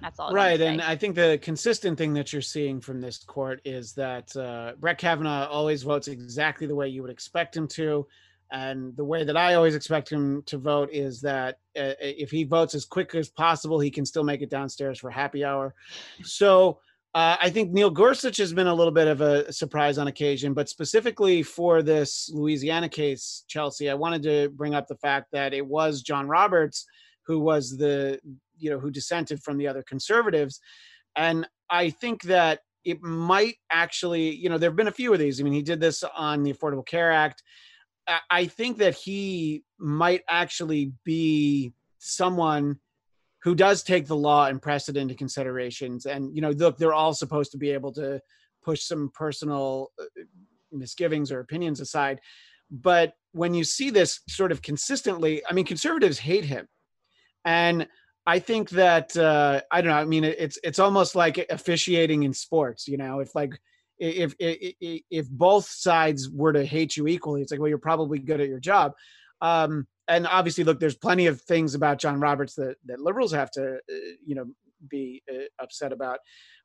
[0.00, 0.32] That's all.
[0.32, 3.94] Right, I and I think the consistent thing that you're seeing from this court is
[3.94, 8.06] that uh, Brett Kavanaugh always votes exactly the way you would expect him to,
[8.50, 12.44] and the way that I always expect him to vote is that uh, if he
[12.44, 15.74] votes as quick as possible, he can still make it downstairs for happy hour.
[16.22, 16.80] So
[17.14, 20.52] uh, I think Neil Gorsuch has been a little bit of a surprise on occasion,
[20.52, 25.54] but specifically for this Louisiana case, Chelsea, I wanted to bring up the fact that
[25.54, 26.84] it was John Roberts
[27.26, 28.18] who was the,
[28.58, 30.60] you know, who dissented from the other conservatives.
[31.16, 35.18] And I think that it might actually, you know, there have been a few of
[35.18, 35.40] these.
[35.40, 37.42] I mean, he did this on the Affordable Care Act.
[38.30, 42.78] I think that he might actually be someone
[43.44, 46.06] who does take the law and precedent into considerations.
[46.06, 48.20] And you know, look, they're all supposed to be able to
[48.64, 50.04] push some personal uh,
[50.72, 52.20] misgivings or opinions aside.
[52.70, 56.66] But when you see this sort of consistently, I mean, conservatives hate him,
[57.44, 57.86] and
[58.26, 59.98] I think that uh, I don't know.
[59.98, 62.88] I mean, it's it's almost like officiating in sports.
[62.88, 63.52] You know, if like
[63.98, 68.18] if, if if both sides were to hate you equally, it's like well, you're probably
[68.18, 68.92] good at your job.
[69.44, 73.50] Um, and obviously, look, there's plenty of things about John Roberts that that liberals have
[73.52, 74.46] to, uh, you know,
[74.88, 76.18] be uh, upset about.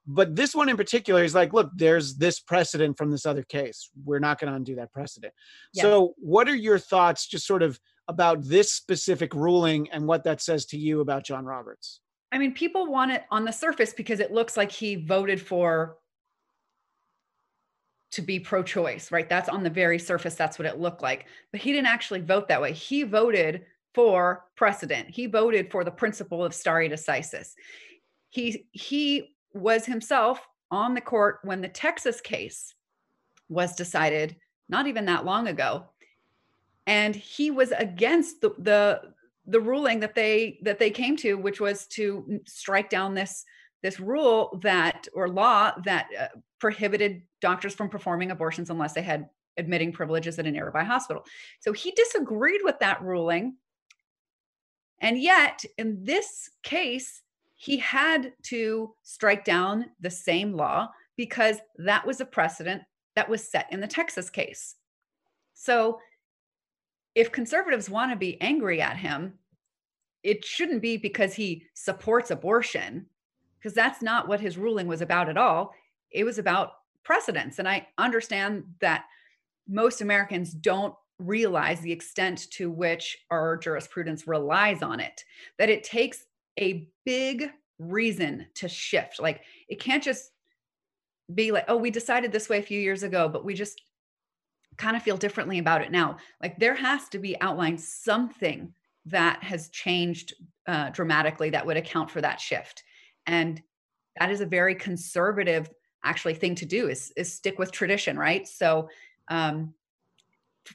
[0.07, 3.89] But this one in particular is like, look, there's this precedent from this other case.
[4.03, 5.33] We're not going to undo that precedent.
[5.73, 5.83] Yeah.
[5.83, 10.41] So, what are your thoughts, just sort of about this specific ruling and what that
[10.41, 11.99] says to you about John Roberts?
[12.31, 15.97] I mean, people want it on the surface because it looks like he voted for
[18.11, 19.29] to be pro choice, right?
[19.29, 21.25] That's on the very surface, that's what it looked like.
[21.51, 22.73] But he didn't actually vote that way.
[22.73, 27.53] He voted for precedent, he voted for the principle of stare decisis.
[28.29, 32.75] He, he was himself on the court when the Texas case
[33.49, 34.35] was decided
[34.69, 35.85] not even that long ago.
[36.85, 39.01] And he was against the, the
[39.49, 43.45] the ruling that they that they came to which was to strike down this
[43.81, 46.27] this rule that or law that uh,
[46.59, 51.23] prohibited doctors from performing abortions unless they had admitting privileges at a nearby hospital.
[51.59, 53.55] So he disagreed with that ruling.
[55.01, 57.21] And yet, in this case,
[57.55, 62.81] he had to strike down the same law because that was a precedent
[63.15, 64.75] that was set in the Texas case.
[65.53, 65.99] So,
[67.15, 69.33] if conservatives want to be angry at him,
[70.23, 73.07] it shouldn't be because he supports abortion,
[73.59, 75.73] because that's not what his ruling was about at all.
[76.11, 77.59] It was about precedents.
[77.59, 79.05] And I understand that
[79.67, 85.23] most Americans don't realize the extent to which our jurisprudence relies on it,
[85.57, 86.25] that it takes
[86.59, 89.21] a big reason to shift.
[89.21, 90.31] Like it can't just
[91.33, 93.81] be like, oh, we decided this way a few years ago, but we just
[94.77, 96.17] kind of feel differently about it now.
[96.41, 98.73] Like there has to be outlined something
[99.05, 100.33] that has changed
[100.67, 102.83] uh, dramatically that would account for that shift.
[103.29, 103.61] And
[104.19, 105.69] that is a very conservative
[106.03, 108.47] actually thing to do is, is stick with tradition right?
[108.47, 108.89] So
[109.27, 109.75] um,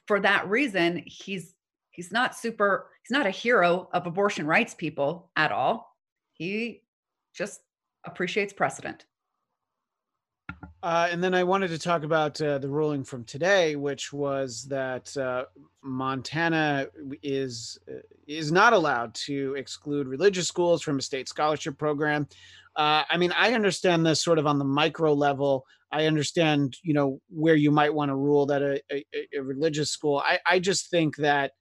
[0.07, 1.55] for that reason he's
[1.90, 5.97] he's not super he's not a hero of abortion rights people at all.
[6.33, 6.83] He
[7.35, 7.61] just
[8.05, 9.05] appreciates precedent
[10.83, 14.67] uh, and then I wanted to talk about uh, the ruling from today, which was
[14.69, 15.44] that uh,
[15.83, 16.88] Montana
[17.23, 22.29] is uh, is not allowed to exclude religious schools from a state scholarship program.
[22.77, 25.65] Uh, I mean, I understand this sort of on the micro level.
[25.92, 29.04] I understand, you know, where you might want to rule that a, a,
[29.37, 30.23] a religious school.
[30.25, 31.52] I, I just think that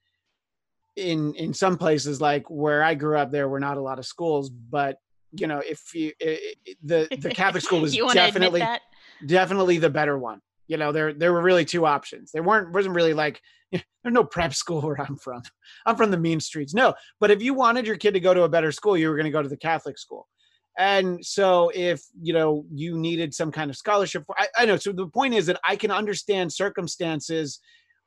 [0.96, 4.06] in in some places, like where I grew up, there were not a lot of
[4.06, 4.50] schools.
[4.50, 4.96] But
[5.32, 8.62] you know, if you it, the the Catholic school was definitely
[9.26, 10.40] definitely the better one.
[10.66, 12.32] You know, there there were really two options.
[12.32, 13.40] There weren't wasn't really like
[13.72, 15.42] there's no prep school where I'm from.
[15.86, 16.74] I'm from the mean streets.
[16.74, 19.16] No, but if you wanted your kid to go to a better school, you were
[19.16, 20.28] going to go to the Catholic school.
[20.76, 24.76] And so if you know you needed some kind of scholarship, I, I know.
[24.76, 27.60] So the point is that I can understand circumstances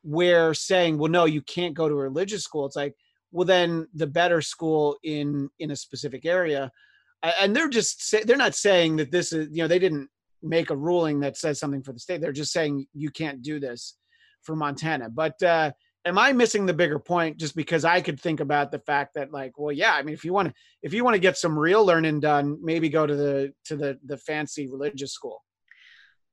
[0.03, 2.65] where saying, well, no, you can't go to a religious school.
[2.65, 2.93] It's like,
[3.31, 6.71] well, then the better school in in a specific area,
[7.23, 10.09] and they're just say, they're not saying that this is you know they didn't
[10.41, 12.21] make a ruling that says something for the state.
[12.21, 13.97] They're just saying you can't do this
[14.43, 15.09] for Montana.
[15.09, 15.71] But uh,
[16.05, 19.31] am I missing the bigger point just because I could think about the fact that
[19.31, 21.57] like, well, yeah, I mean, if you want to, if you want to get some
[21.57, 25.43] real learning done, maybe go to the, to the, the fancy religious school.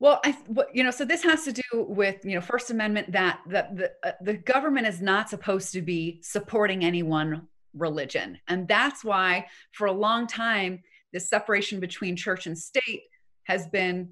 [0.00, 0.36] Well, I,
[0.72, 3.92] you know, so this has to do with, you know, First Amendment that that the
[4.04, 9.46] uh, the government is not supposed to be supporting any one religion, and that's why
[9.72, 10.82] for a long time
[11.12, 13.02] this separation between church and state
[13.44, 14.10] has been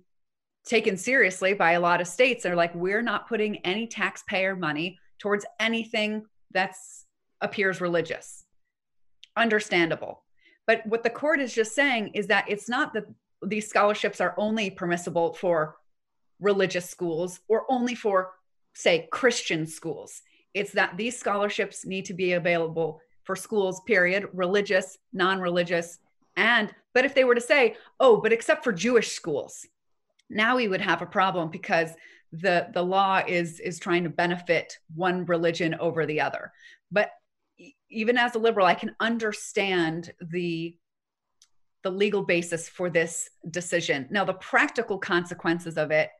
[0.64, 2.42] taken seriously by a lot of states.
[2.42, 6.74] They're like, we're not putting any taxpayer money towards anything that
[7.40, 8.44] appears religious.
[9.36, 10.22] Understandable.
[10.66, 13.04] But what the court is just saying is that it's not that
[13.44, 15.76] these scholarships are only permissible for
[16.40, 18.32] religious schools or only for,
[18.74, 20.22] say, Christian schools.
[20.54, 25.98] It's that these scholarships need to be available for schools, period, religious, non religious.
[26.36, 29.66] And, but if they were to say, oh, but except for Jewish schools,
[30.28, 31.90] now we would have a problem because
[32.32, 36.52] the the law is is trying to benefit one religion over the other.
[36.90, 37.10] But
[37.90, 40.74] even as a liberal i can understand the
[41.82, 44.06] the legal basis for this decision.
[44.08, 46.10] Now the practical consequences of it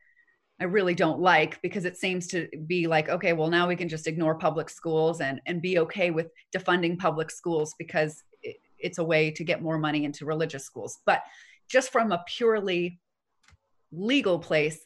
[0.60, 3.88] i really don't like because it seems to be like okay well now we can
[3.88, 8.22] just ignore public schools and and be okay with defunding public schools because
[8.82, 11.22] it's a way to get more money into religious schools but
[11.68, 13.00] just from a purely
[13.92, 14.78] legal place,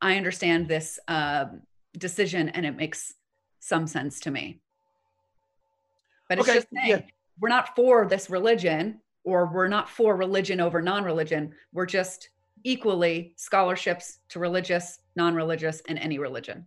[0.00, 1.46] I understand this uh,
[1.96, 3.14] decision and it makes
[3.60, 4.60] some sense to me.
[6.28, 6.58] But it's okay.
[6.58, 7.00] just saying, yeah.
[7.40, 11.54] we're not for this religion or we're not for religion over non religion.
[11.72, 12.28] We're just
[12.64, 16.64] equally scholarships to religious, non religious, and any religion.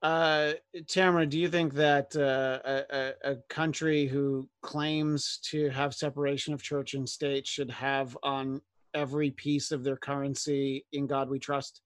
[0.00, 6.54] Uh, Tamra, do you think that uh, a, a, country who claims to have separation
[6.54, 8.60] of church and state should have on
[8.94, 11.80] every piece of their currency in God we trust?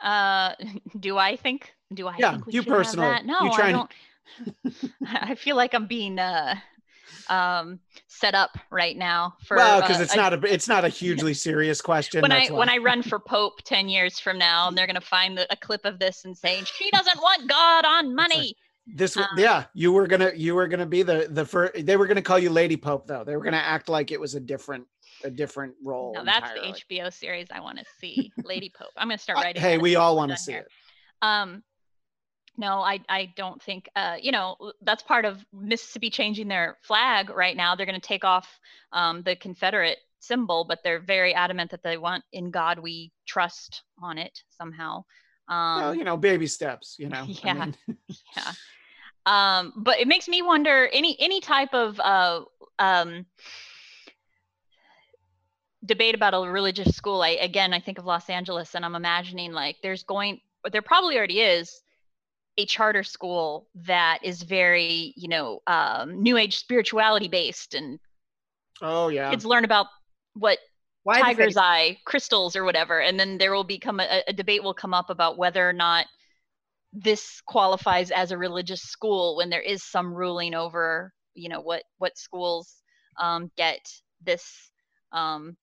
[0.00, 0.52] Uh,
[1.00, 1.72] do I think?
[1.92, 2.14] Do I?
[2.18, 3.22] Yeah, you personally.
[3.24, 3.90] No, you I don't.
[5.06, 6.54] I feel like I'm being uh,
[7.28, 9.56] um, set up right now for.
[9.56, 12.22] Well, because uh, it's not a it's not a hugely serious question.
[12.22, 12.58] When I why.
[12.58, 15.46] when I run for pope ten years from now, and they're going to find the,
[15.52, 18.56] a clip of this and saying she doesn't want God on money.
[18.94, 21.84] This um, yeah, you were gonna you were gonna be the the first.
[21.84, 23.22] They were gonna call you Lady Pope though.
[23.22, 24.86] They were gonna act like it was a different
[25.24, 26.14] a different role.
[26.14, 26.74] No, that's entirely.
[26.88, 28.32] the HBO series I want to see.
[28.44, 28.88] Lady Pope.
[28.96, 29.60] I'm gonna start writing.
[29.60, 30.60] hey, we all want to see here.
[30.62, 30.68] it.
[31.20, 31.62] Um,
[32.58, 33.88] no, I I don't think.
[33.94, 37.74] Uh, you know, that's part of Mississippi changing their flag right now.
[37.74, 38.48] They're gonna take off
[38.92, 43.84] um, the Confederate symbol, but they're very adamant that they want "In God We Trust"
[44.02, 45.04] on it somehow.
[45.48, 46.96] Um, well, you know, baby steps.
[46.98, 47.24] You know.
[47.26, 47.52] Yeah.
[47.52, 47.76] I mean.
[48.36, 48.52] yeah.
[49.24, 52.40] Um, but it makes me wonder any any type of uh,
[52.80, 53.24] um,
[55.84, 59.52] debate about a religious school i again i think of los angeles and i'm imagining
[59.52, 60.40] like there's going
[60.72, 61.80] there probably already is
[62.58, 67.98] a charter school that is very you know um, new age spirituality based and
[68.82, 69.30] oh yeah.
[69.30, 69.86] kids learn about
[70.34, 70.58] what
[71.04, 74.74] Why tiger's eye crystals or whatever and then there will become a, a debate will
[74.74, 76.06] come up about whether or not
[76.92, 81.84] this qualifies as a religious school when there is some ruling over you know what
[81.98, 82.74] what schools
[83.20, 83.80] um, get
[84.24, 84.70] this
[85.12, 85.56] um,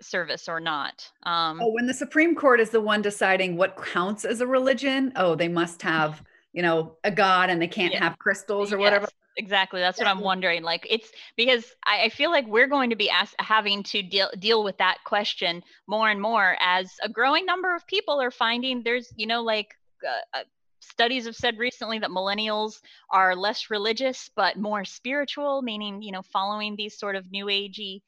[0.00, 1.10] service or not.
[1.24, 5.12] Um, oh, when the Supreme Court is the one deciding what counts as a religion,
[5.16, 6.22] oh, they must have,
[6.52, 8.04] you know, a god and they can't yeah.
[8.04, 9.08] have crystals or yes, whatever.
[9.36, 9.80] Exactly.
[9.80, 10.64] That's what I'm wondering.
[10.64, 14.30] Like it's because I, I feel like we're going to be asked, having to deal
[14.38, 18.82] deal with that question more and more as a growing number of people are finding
[18.82, 20.42] there's, you know, like uh, uh,
[20.80, 22.80] studies have said recently that millennials
[23.10, 28.02] are less religious but more spiritual, meaning, you know, following these sort of new agey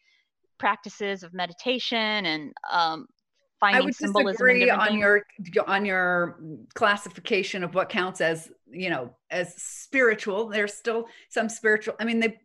[0.61, 3.07] practices of meditation and um,
[3.59, 5.25] finding I would symbolism disagree on your
[5.67, 6.39] on your
[6.75, 10.49] classification of what counts as you know as spiritual.
[10.49, 11.95] There's still some spiritual.
[11.99, 12.39] I mean, they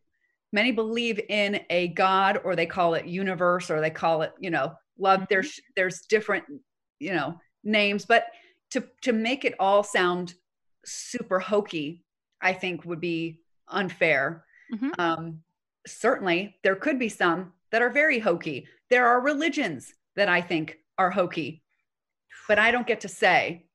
[0.51, 4.49] many believe in a God, or they call it universe, or they call it you
[4.49, 5.20] know love.
[5.22, 5.26] Mm-hmm.
[5.30, 6.45] There's there's different
[6.99, 8.26] you know names, but
[8.72, 10.34] to to make it all sound
[10.86, 12.03] super hokey,
[12.41, 14.45] I think would be unfair.
[14.74, 14.89] Mm-hmm.
[14.97, 15.41] Um,
[15.86, 18.65] certainly, there could be some that are very hokey.
[18.89, 21.61] There are religions that I think are hokey,
[22.47, 23.65] but I don't get to say.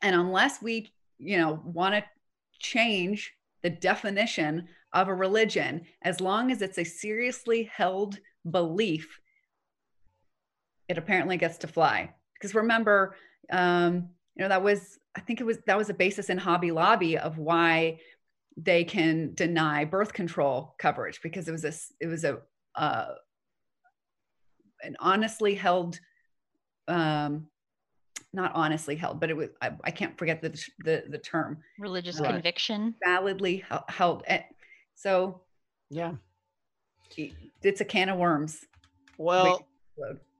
[0.00, 2.04] And unless we, you know, want to
[2.60, 3.34] change
[3.64, 9.18] the definition of a religion as long as it's a seriously held belief
[10.86, 13.16] it apparently gets to fly because remember
[13.50, 16.70] um, you know that was i think it was that was a basis in hobby
[16.70, 17.98] lobby of why
[18.56, 22.38] they can deny birth control coverage because it was a it was a
[22.76, 23.14] uh,
[24.82, 25.98] an honestly held
[26.88, 27.46] um,
[28.32, 30.50] not honestly held, but it was I, I can't forget the
[30.84, 32.30] the, the term religious right.
[32.30, 34.22] conviction validly held.
[34.26, 34.42] Eh,
[34.94, 35.42] so
[35.90, 36.14] yeah,
[37.62, 38.64] it's a can of worms.
[39.16, 39.66] Well,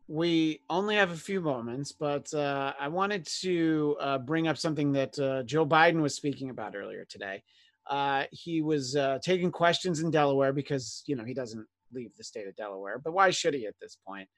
[0.07, 4.93] we only have a few moments, but uh, I wanted to uh, bring up something
[4.93, 7.43] that uh, Joe Biden was speaking about earlier today.
[7.87, 12.25] Uh, he was uh, taking questions in Delaware because you know he doesn't leave the
[12.25, 14.29] state of Delaware, but why should he at this point?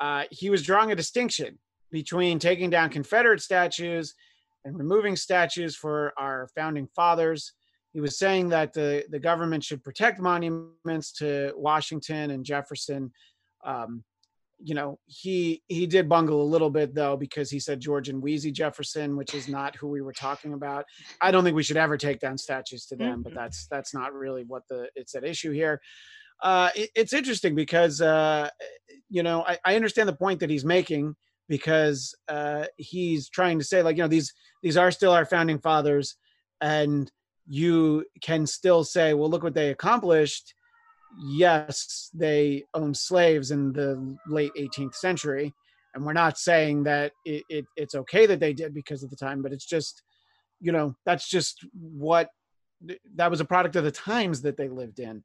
[0.00, 1.58] Uh, he was drawing a distinction
[1.90, 4.14] between taking down Confederate statues
[4.64, 7.52] and removing statues for our founding fathers.
[7.92, 13.12] He was saying that the, the government should protect monuments to Washington and Jefferson.
[13.64, 14.02] Um,
[14.64, 18.22] you know, he he did bungle a little bit though because he said George and
[18.22, 20.84] Weezy Jefferson, which is not who we were talking about.
[21.20, 23.40] I don't think we should ever take down statues to them, but mm-hmm.
[23.40, 25.80] that's that's not really what the it's at issue here.
[26.42, 28.48] Uh, it, it's interesting because uh,
[29.08, 31.14] you know I, I understand the point that he's making
[31.48, 34.32] because uh, he's trying to say like you know these
[34.62, 36.16] these are still our founding fathers
[36.60, 37.10] and
[37.46, 40.54] you can still say well look what they accomplished.
[41.24, 45.52] Yes they owned slaves in the late 18th century
[45.94, 49.16] and we're not saying that it, it, it's okay that they did because of the
[49.16, 50.02] time but it's just
[50.58, 52.30] you know that's just what
[53.14, 55.22] that was a product of the times that they lived in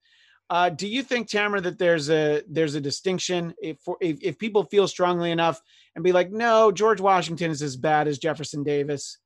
[0.50, 4.64] uh, do you think, Tamra, that there's a there's a distinction if, if if people
[4.64, 5.62] feel strongly enough
[5.96, 9.18] and be like, no, George Washington is as bad as Jefferson Davis?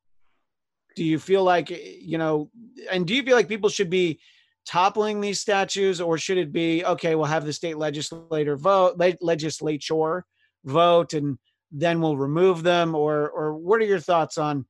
[0.96, 2.50] Do you feel like you know?
[2.92, 4.20] And do you feel like people should be
[4.66, 7.14] toppling these statues, or should it be okay?
[7.14, 10.26] We'll have the state legislator vote, legislature
[10.66, 11.38] vote, and
[11.72, 12.96] then we'll remove them.
[12.96, 14.66] Or or what are your thoughts on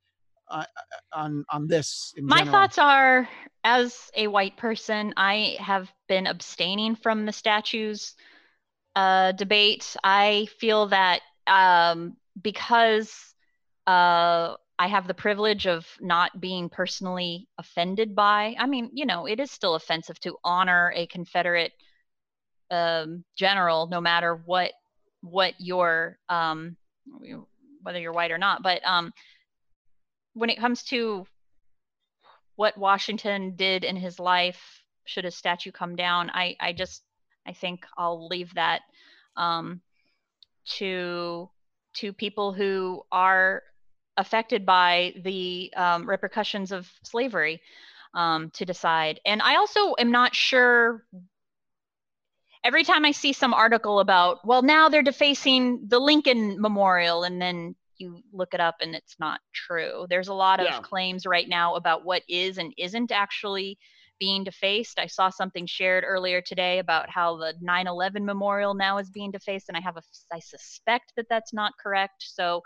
[0.52, 0.66] uh,
[1.14, 2.14] on on this?
[2.22, 2.52] My general?
[2.52, 3.30] thoughts are
[3.64, 8.16] as a white person, I have been abstaining from the statues
[8.96, 9.96] uh, debate.
[10.04, 13.14] I feel that um, because
[13.88, 19.28] uh, I have the privilege of not being personally offended by, I mean, you know,
[19.28, 21.72] it is still offensive to honor a Confederate
[22.72, 24.72] um, general, no matter what
[25.22, 26.76] what your um,
[27.84, 28.64] whether you're white or not.
[28.64, 29.14] But um,
[30.34, 31.26] when it comes to
[32.56, 37.04] what Washington did in his life, should a statue come down, I, I just
[37.46, 38.82] I think I'll leave that
[39.36, 39.82] um,
[40.78, 41.50] to
[41.96, 43.64] to people who are
[44.18, 47.62] affected by the um, repercussions of slavery
[48.14, 49.20] um, to decide.
[49.26, 51.04] And I also am not sure.
[52.64, 57.42] Every time I see some article about, well, now they're defacing the Lincoln Memorial, and
[57.42, 60.06] then you look it up and it's not true.
[60.10, 60.80] There's a lot of yeah.
[60.80, 63.78] claims right now about what is and isn't actually
[64.20, 65.00] being defaced.
[65.00, 69.70] I saw something shared earlier today about how the 9/11 memorial now is being defaced
[69.70, 72.24] and I have a I suspect that that's not correct.
[72.28, 72.62] So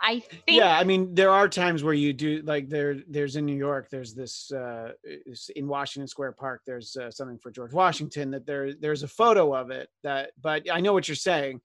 [0.00, 3.46] I think Yeah, I mean there are times where you do like there there's in
[3.46, 4.92] New York there's this uh
[5.56, 9.54] in Washington Square Park there's uh, something for George Washington that there there's a photo
[9.54, 11.60] of it that but I know what you're saying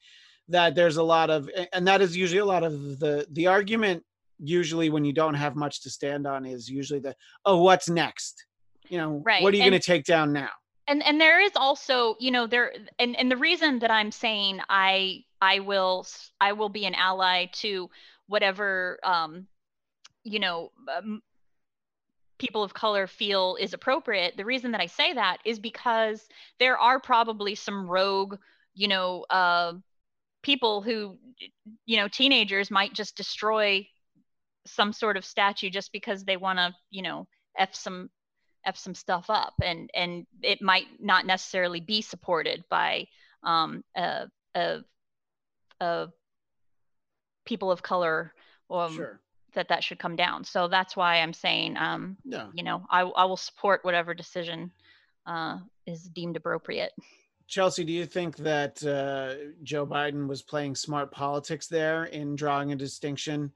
[0.50, 4.04] that there's a lot of and that is usually a lot of the the argument
[4.38, 7.16] usually when you don't have much to stand on is usually the
[7.46, 8.46] oh what's next
[8.90, 9.42] you know right.
[9.42, 10.50] what are you going to take down now
[10.88, 14.60] and and there is also you know there and and the reason that i'm saying
[14.70, 16.06] i i will
[16.40, 17.90] i will be an ally to
[18.28, 19.48] whatever um
[20.24, 21.22] you know um,
[22.38, 26.28] people of color feel is appropriate the reason that i say that is because
[26.60, 28.36] there are probably some rogue
[28.74, 29.74] you know uh
[30.46, 31.18] people who
[31.88, 33.86] you know teenagers might just destroy
[34.68, 37.28] some sort of statue just because they want to you know
[37.58, 38.12] f some
[38.64, 43.08] f some stuff up and and it might not necessarily be supported by
[43.44, 44.28] um a,
[45.82, 46.08] a
[47.46, 48.32] people of color
[48.70, 49.20] um, sure.
[49.56, 52.48] that that should come down so that's why i'm saying um yeah.
[52.54, 54.72] you know I, I will support whatever decision
[55.26, 56.92] uh is deemed appropriate
[57.48, 62.72] Chelsea, do you think that uh, Joe Biden was playing smart politics there in drawing
[62.72, 63.52] a distinction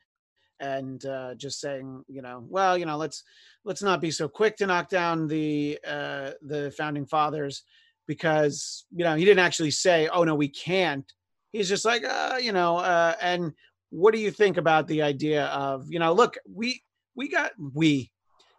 [0.59, 3.23] and uh, just saying, you know, well, you know, let's
[3.65, 7.63] let's not be so quick to knock down the uh, the founding fathers
[8.07, 11.11] because you know he didn't actually say, oh no, we can't.
[11.51, 13.53] He's just like, uh, you know, uh, and
[13.89, 16.83] what do you think about the idea of, you know, look, we
[17.15, 18.11] we got we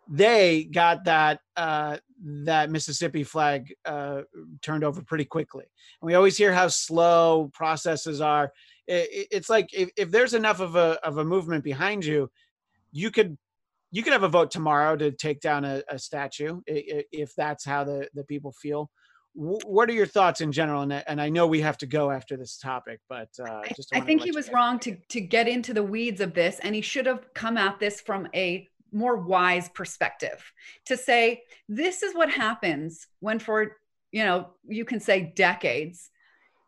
[0.08, 4.22] they got that uh, that Mississippi flag uh,
[4.62, 5.64] turned over pretty quickly.
[6.00, 8.52] And we always hear how slow processes are.
[8.86, 12.30] It, it's like if, if there's enough of a of a movement behind you,
[12.92, 13.38] you could
[13.90, 17.84] you could have a vote tomorrow to take down a, a statue if that's how
[17.84, 18.90] the, the people feel.
[19.34, 20.82] What are your thoughts in general?
[20.82, 23.98] And, and I know we have to go after this topic, but uh, just I,
[23.98, 26.80] I think he was wrong to to get into the weeds of this, and he
[26.80, 30.52] should have come at this from a more wise perspective
[30.86, 33.76] to say this is what happens when for
[34.12, 36.10] you know you can say decades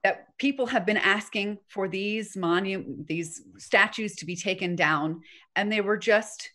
[0.05, 5.21] that people have been asking for these monument these statues to be taken down
[5.57, 6.51] and they were just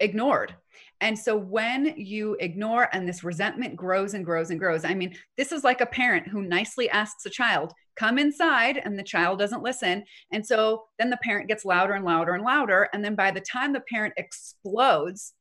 [0.00, 0.54] ignored
[1.02, 5.14] and so when you ignore and this resentment grows and grows and grows i mean
[5.36, 9.38] this is like a parent who nicely asks a child come inside and the child
[9.38, 10.04] doesn't listen.
[10.32, 12.88] And so then the parent gets louder and louder and louder.
[12.92, 15.34] And then by the time the parent explodes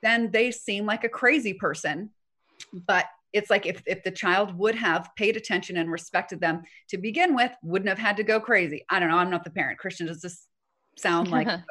[0.00, 2.10] then they seem like a crazy person.
[2.72, 6.98] But it's like if, if the child would have paid attention and respected them to
[6.98, 8.84] begin with wouldn't have had to go crazy.
[8.88, 9.18] I don't know.
[9.18, 9.78] I'm not the parent.
[9.78, 10.46] Christian does this
[10.96, 11.64] sound like okay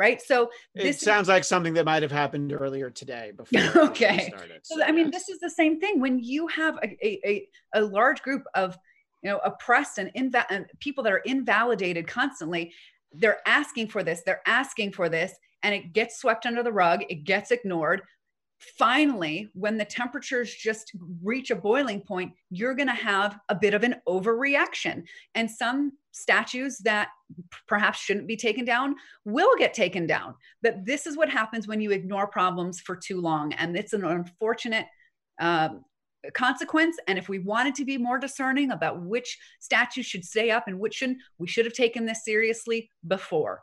[0.00, 0.20] right?
[0.22, 4.32] So this it sounds is, like something that might have happened earlier today before okay.
[4.34, 6.00] started, so, so, i mean this is the same thing.
[6.00, 8.76] When you have a, a, a large group of
[9.22, 12.72] you know oppressed and, inva- and people that are invalidated constantly
[13.12, 17.02] they're asking for this they're asking for this and it gets swept under the rug
[17.10, 18.00] it gets ignored
[18.78, 20.92] finally when the temperatures just
[21.22, 25.02] reach a boiling point you're going to have a bit of an overreaction
[25.34, 27.08] and some statues that
[27.66, 28.94] perhaps shouldn't be taken down
[29.24, 33.20] will get taken down but this is what happens when you ignore problems for too
[33.20, 34.86] long and it's an unfortunate
[35.40, 35.84] um,
[36.34, 36.96] consequence.
[37.08, 40.78] And if we wanted to be more discerning about which statues should stay up and
[40.78, 43.62] which shouldn't, we should have taken this seriously before.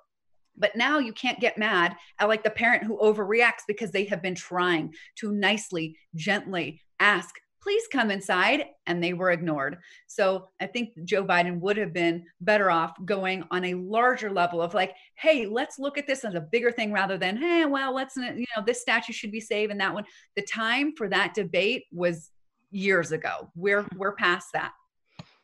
[0.58, 4.22] But now you can't get mad at like the parent who overreacts because they have
[4.22, 9.78] been trying to nicely, gently ask, please come inside, and they were ignored.
[10.08, 14.62] So I think Joe Biden would have been better off going on a larger level
[14.62, 17.94] of like, hey, let's look at this as a bigger thing rather than, hey, well,
[17.94, 20.06] let's, uh, you know, this statue should be saved and that one.
[20.36, 22.32] The time for that debate was
[22.72, 23.50] years ago.
[23.56, 24.72] We're we're past that.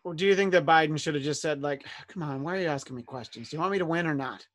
[0.03, 2.61] Well, do you think that Biden should have just said, like, come on, why are
[2.61, 3.49] you asking me questions?
[3.49, 4.45] Do you want me to win or not?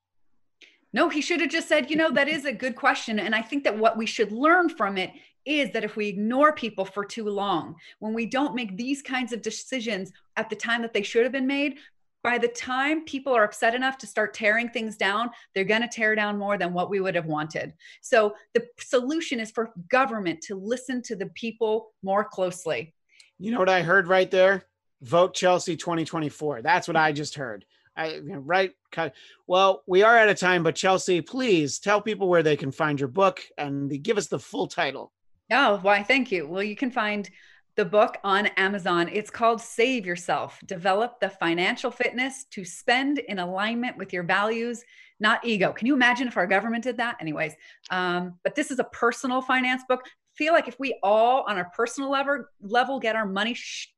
[0.92, 3.18] No, he should have just said, you know, that is a good question.
[3.18, 5.10] And I think that what we should learn from it
[5.44, 9.32] is that if we ignore people for too long, when we don't make these kinds
[9.32, 11.76] of decisions at the time that they should have been made,
[12.22, 15.88] by the time people are upset enough to start tearing things down, they're going to
[15.88, 17.72] tear down more than what we would have wanted.
[18.00, 22.94] So the solution is for government to listen to the people more closely.
[23.38, 24.64] You know what I heard right there?
[25.00, 26.62] Vote Chelsea 2024.
[26.62, 27.64] That's what I just heard.
[27.98, 28.70] I right.
[29.48, 32.98] Well, we are out of time, but Chelsea, please tell people where they can find
[32.98, 35.12] your book and give us the full title.
[35.50, 36.02] Oh, why?
[36.04, 36.46] Thank you.
[36.46, 37.28] Well, you can find
[37.74, 39.08] the book on Amazon.
[39.12, 44.84] It's called Save Yourself Develop the Financial Fitness to Spend in Alignment with Your Values,
[45.20, 45.72] Not Ego.
[45.72, 47.16] Can you imagine if our government did that?
[47.20, 47.54] Anyways,
[47.90, 50.02] um, but this is a personal finance book.
[50.34, 53.92] Feel like if we all on a personal level, level get our money sh-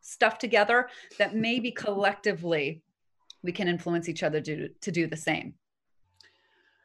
[0.00, 0.88] stuff together,
[1.18, 2.82] that maybe collectively
[3.44, 5.54] we can influence each other to, to do the same.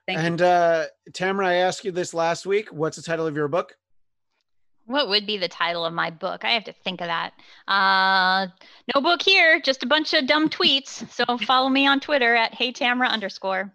[0.06, 2.72] Thank and uh, Tamra, I asked you this last week.
[2.72, 3.76] What's the title of your book?
[4.86, 6.44] What would be the title of my book?
[6.44, 7.34] I have to think of that.
[7.68, 8.48] Uh,
[8.96, 11.08] no book here, just a bunch of dumb tweets.
[11.12, 13.72] So follow me on Twitter at Hey Tamra underscore.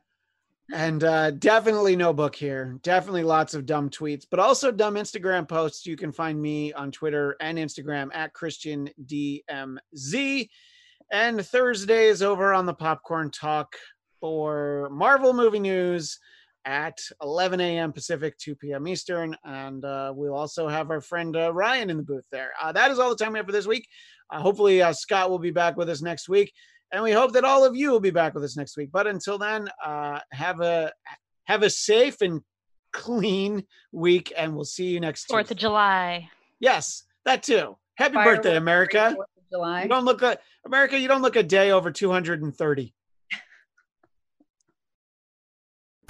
[0.72, 2.80] And uh, definitely no book here.
[2.82, 5.86] Definitely lots of dumb tweets, but also dumb Instagram posts.
[5.86, 10.48] You can find me on Twitter and Instagram at Christian DMZ.
[11.12, 13.76] And Thursday is over on the Popcorn Talk
[14.20, 16.18] for Marvel movie news
[16.64, 17.92] at 11 a.m.
[17.92, 18.88] Pacific, 2 p.m.
[18.88, 19.36] Eastern.
[19.44, 22.52] And uh, we'll also have our friend uh, Ryan in the booth there.
[22.60, 23.86] Uh, that is all the time we have for this week.
[24.30, 26.52] Uh, hopefully, uh, Scott will be back with us next week.
[26.92, 28.90] And we hope that all of you will be back with us next week.
[28.92, 30.92] But until then, uh, have a
[31.44, 32.40] have a safe and
[32.92, 36.30] clean week, and we'll see you next Fourth of July.
[36.60, 37.76] Yes, that too.
[37.96, 39.16] Happy birthday, America!
[39.54, 39.82] July.
[39.84, 40.98] You don't look like America.
[40.98, 42.92] You don't look a day over 230.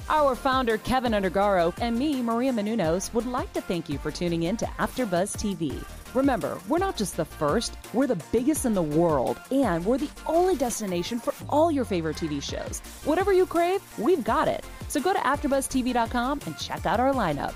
[0.09, 4.45] Our founder, Kevin Undergaro, and me, Maria Menounos, would like to thank you for tuning
[4.45, 5.83] in to AfterBuzz TV.
[6.15, 10.11] Remember, we're not just the first, we're the biggest in the world, and we're the
[10.27, 12.81] only destination for all your favorite TV shows.
[13.05, 14.65] Whatever you crave, we've got it.
[14.89, 17.55] So go to AfterBuzzTV.com and check out our lineup.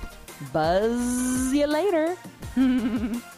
[0.52, 2.16] Buzz you later.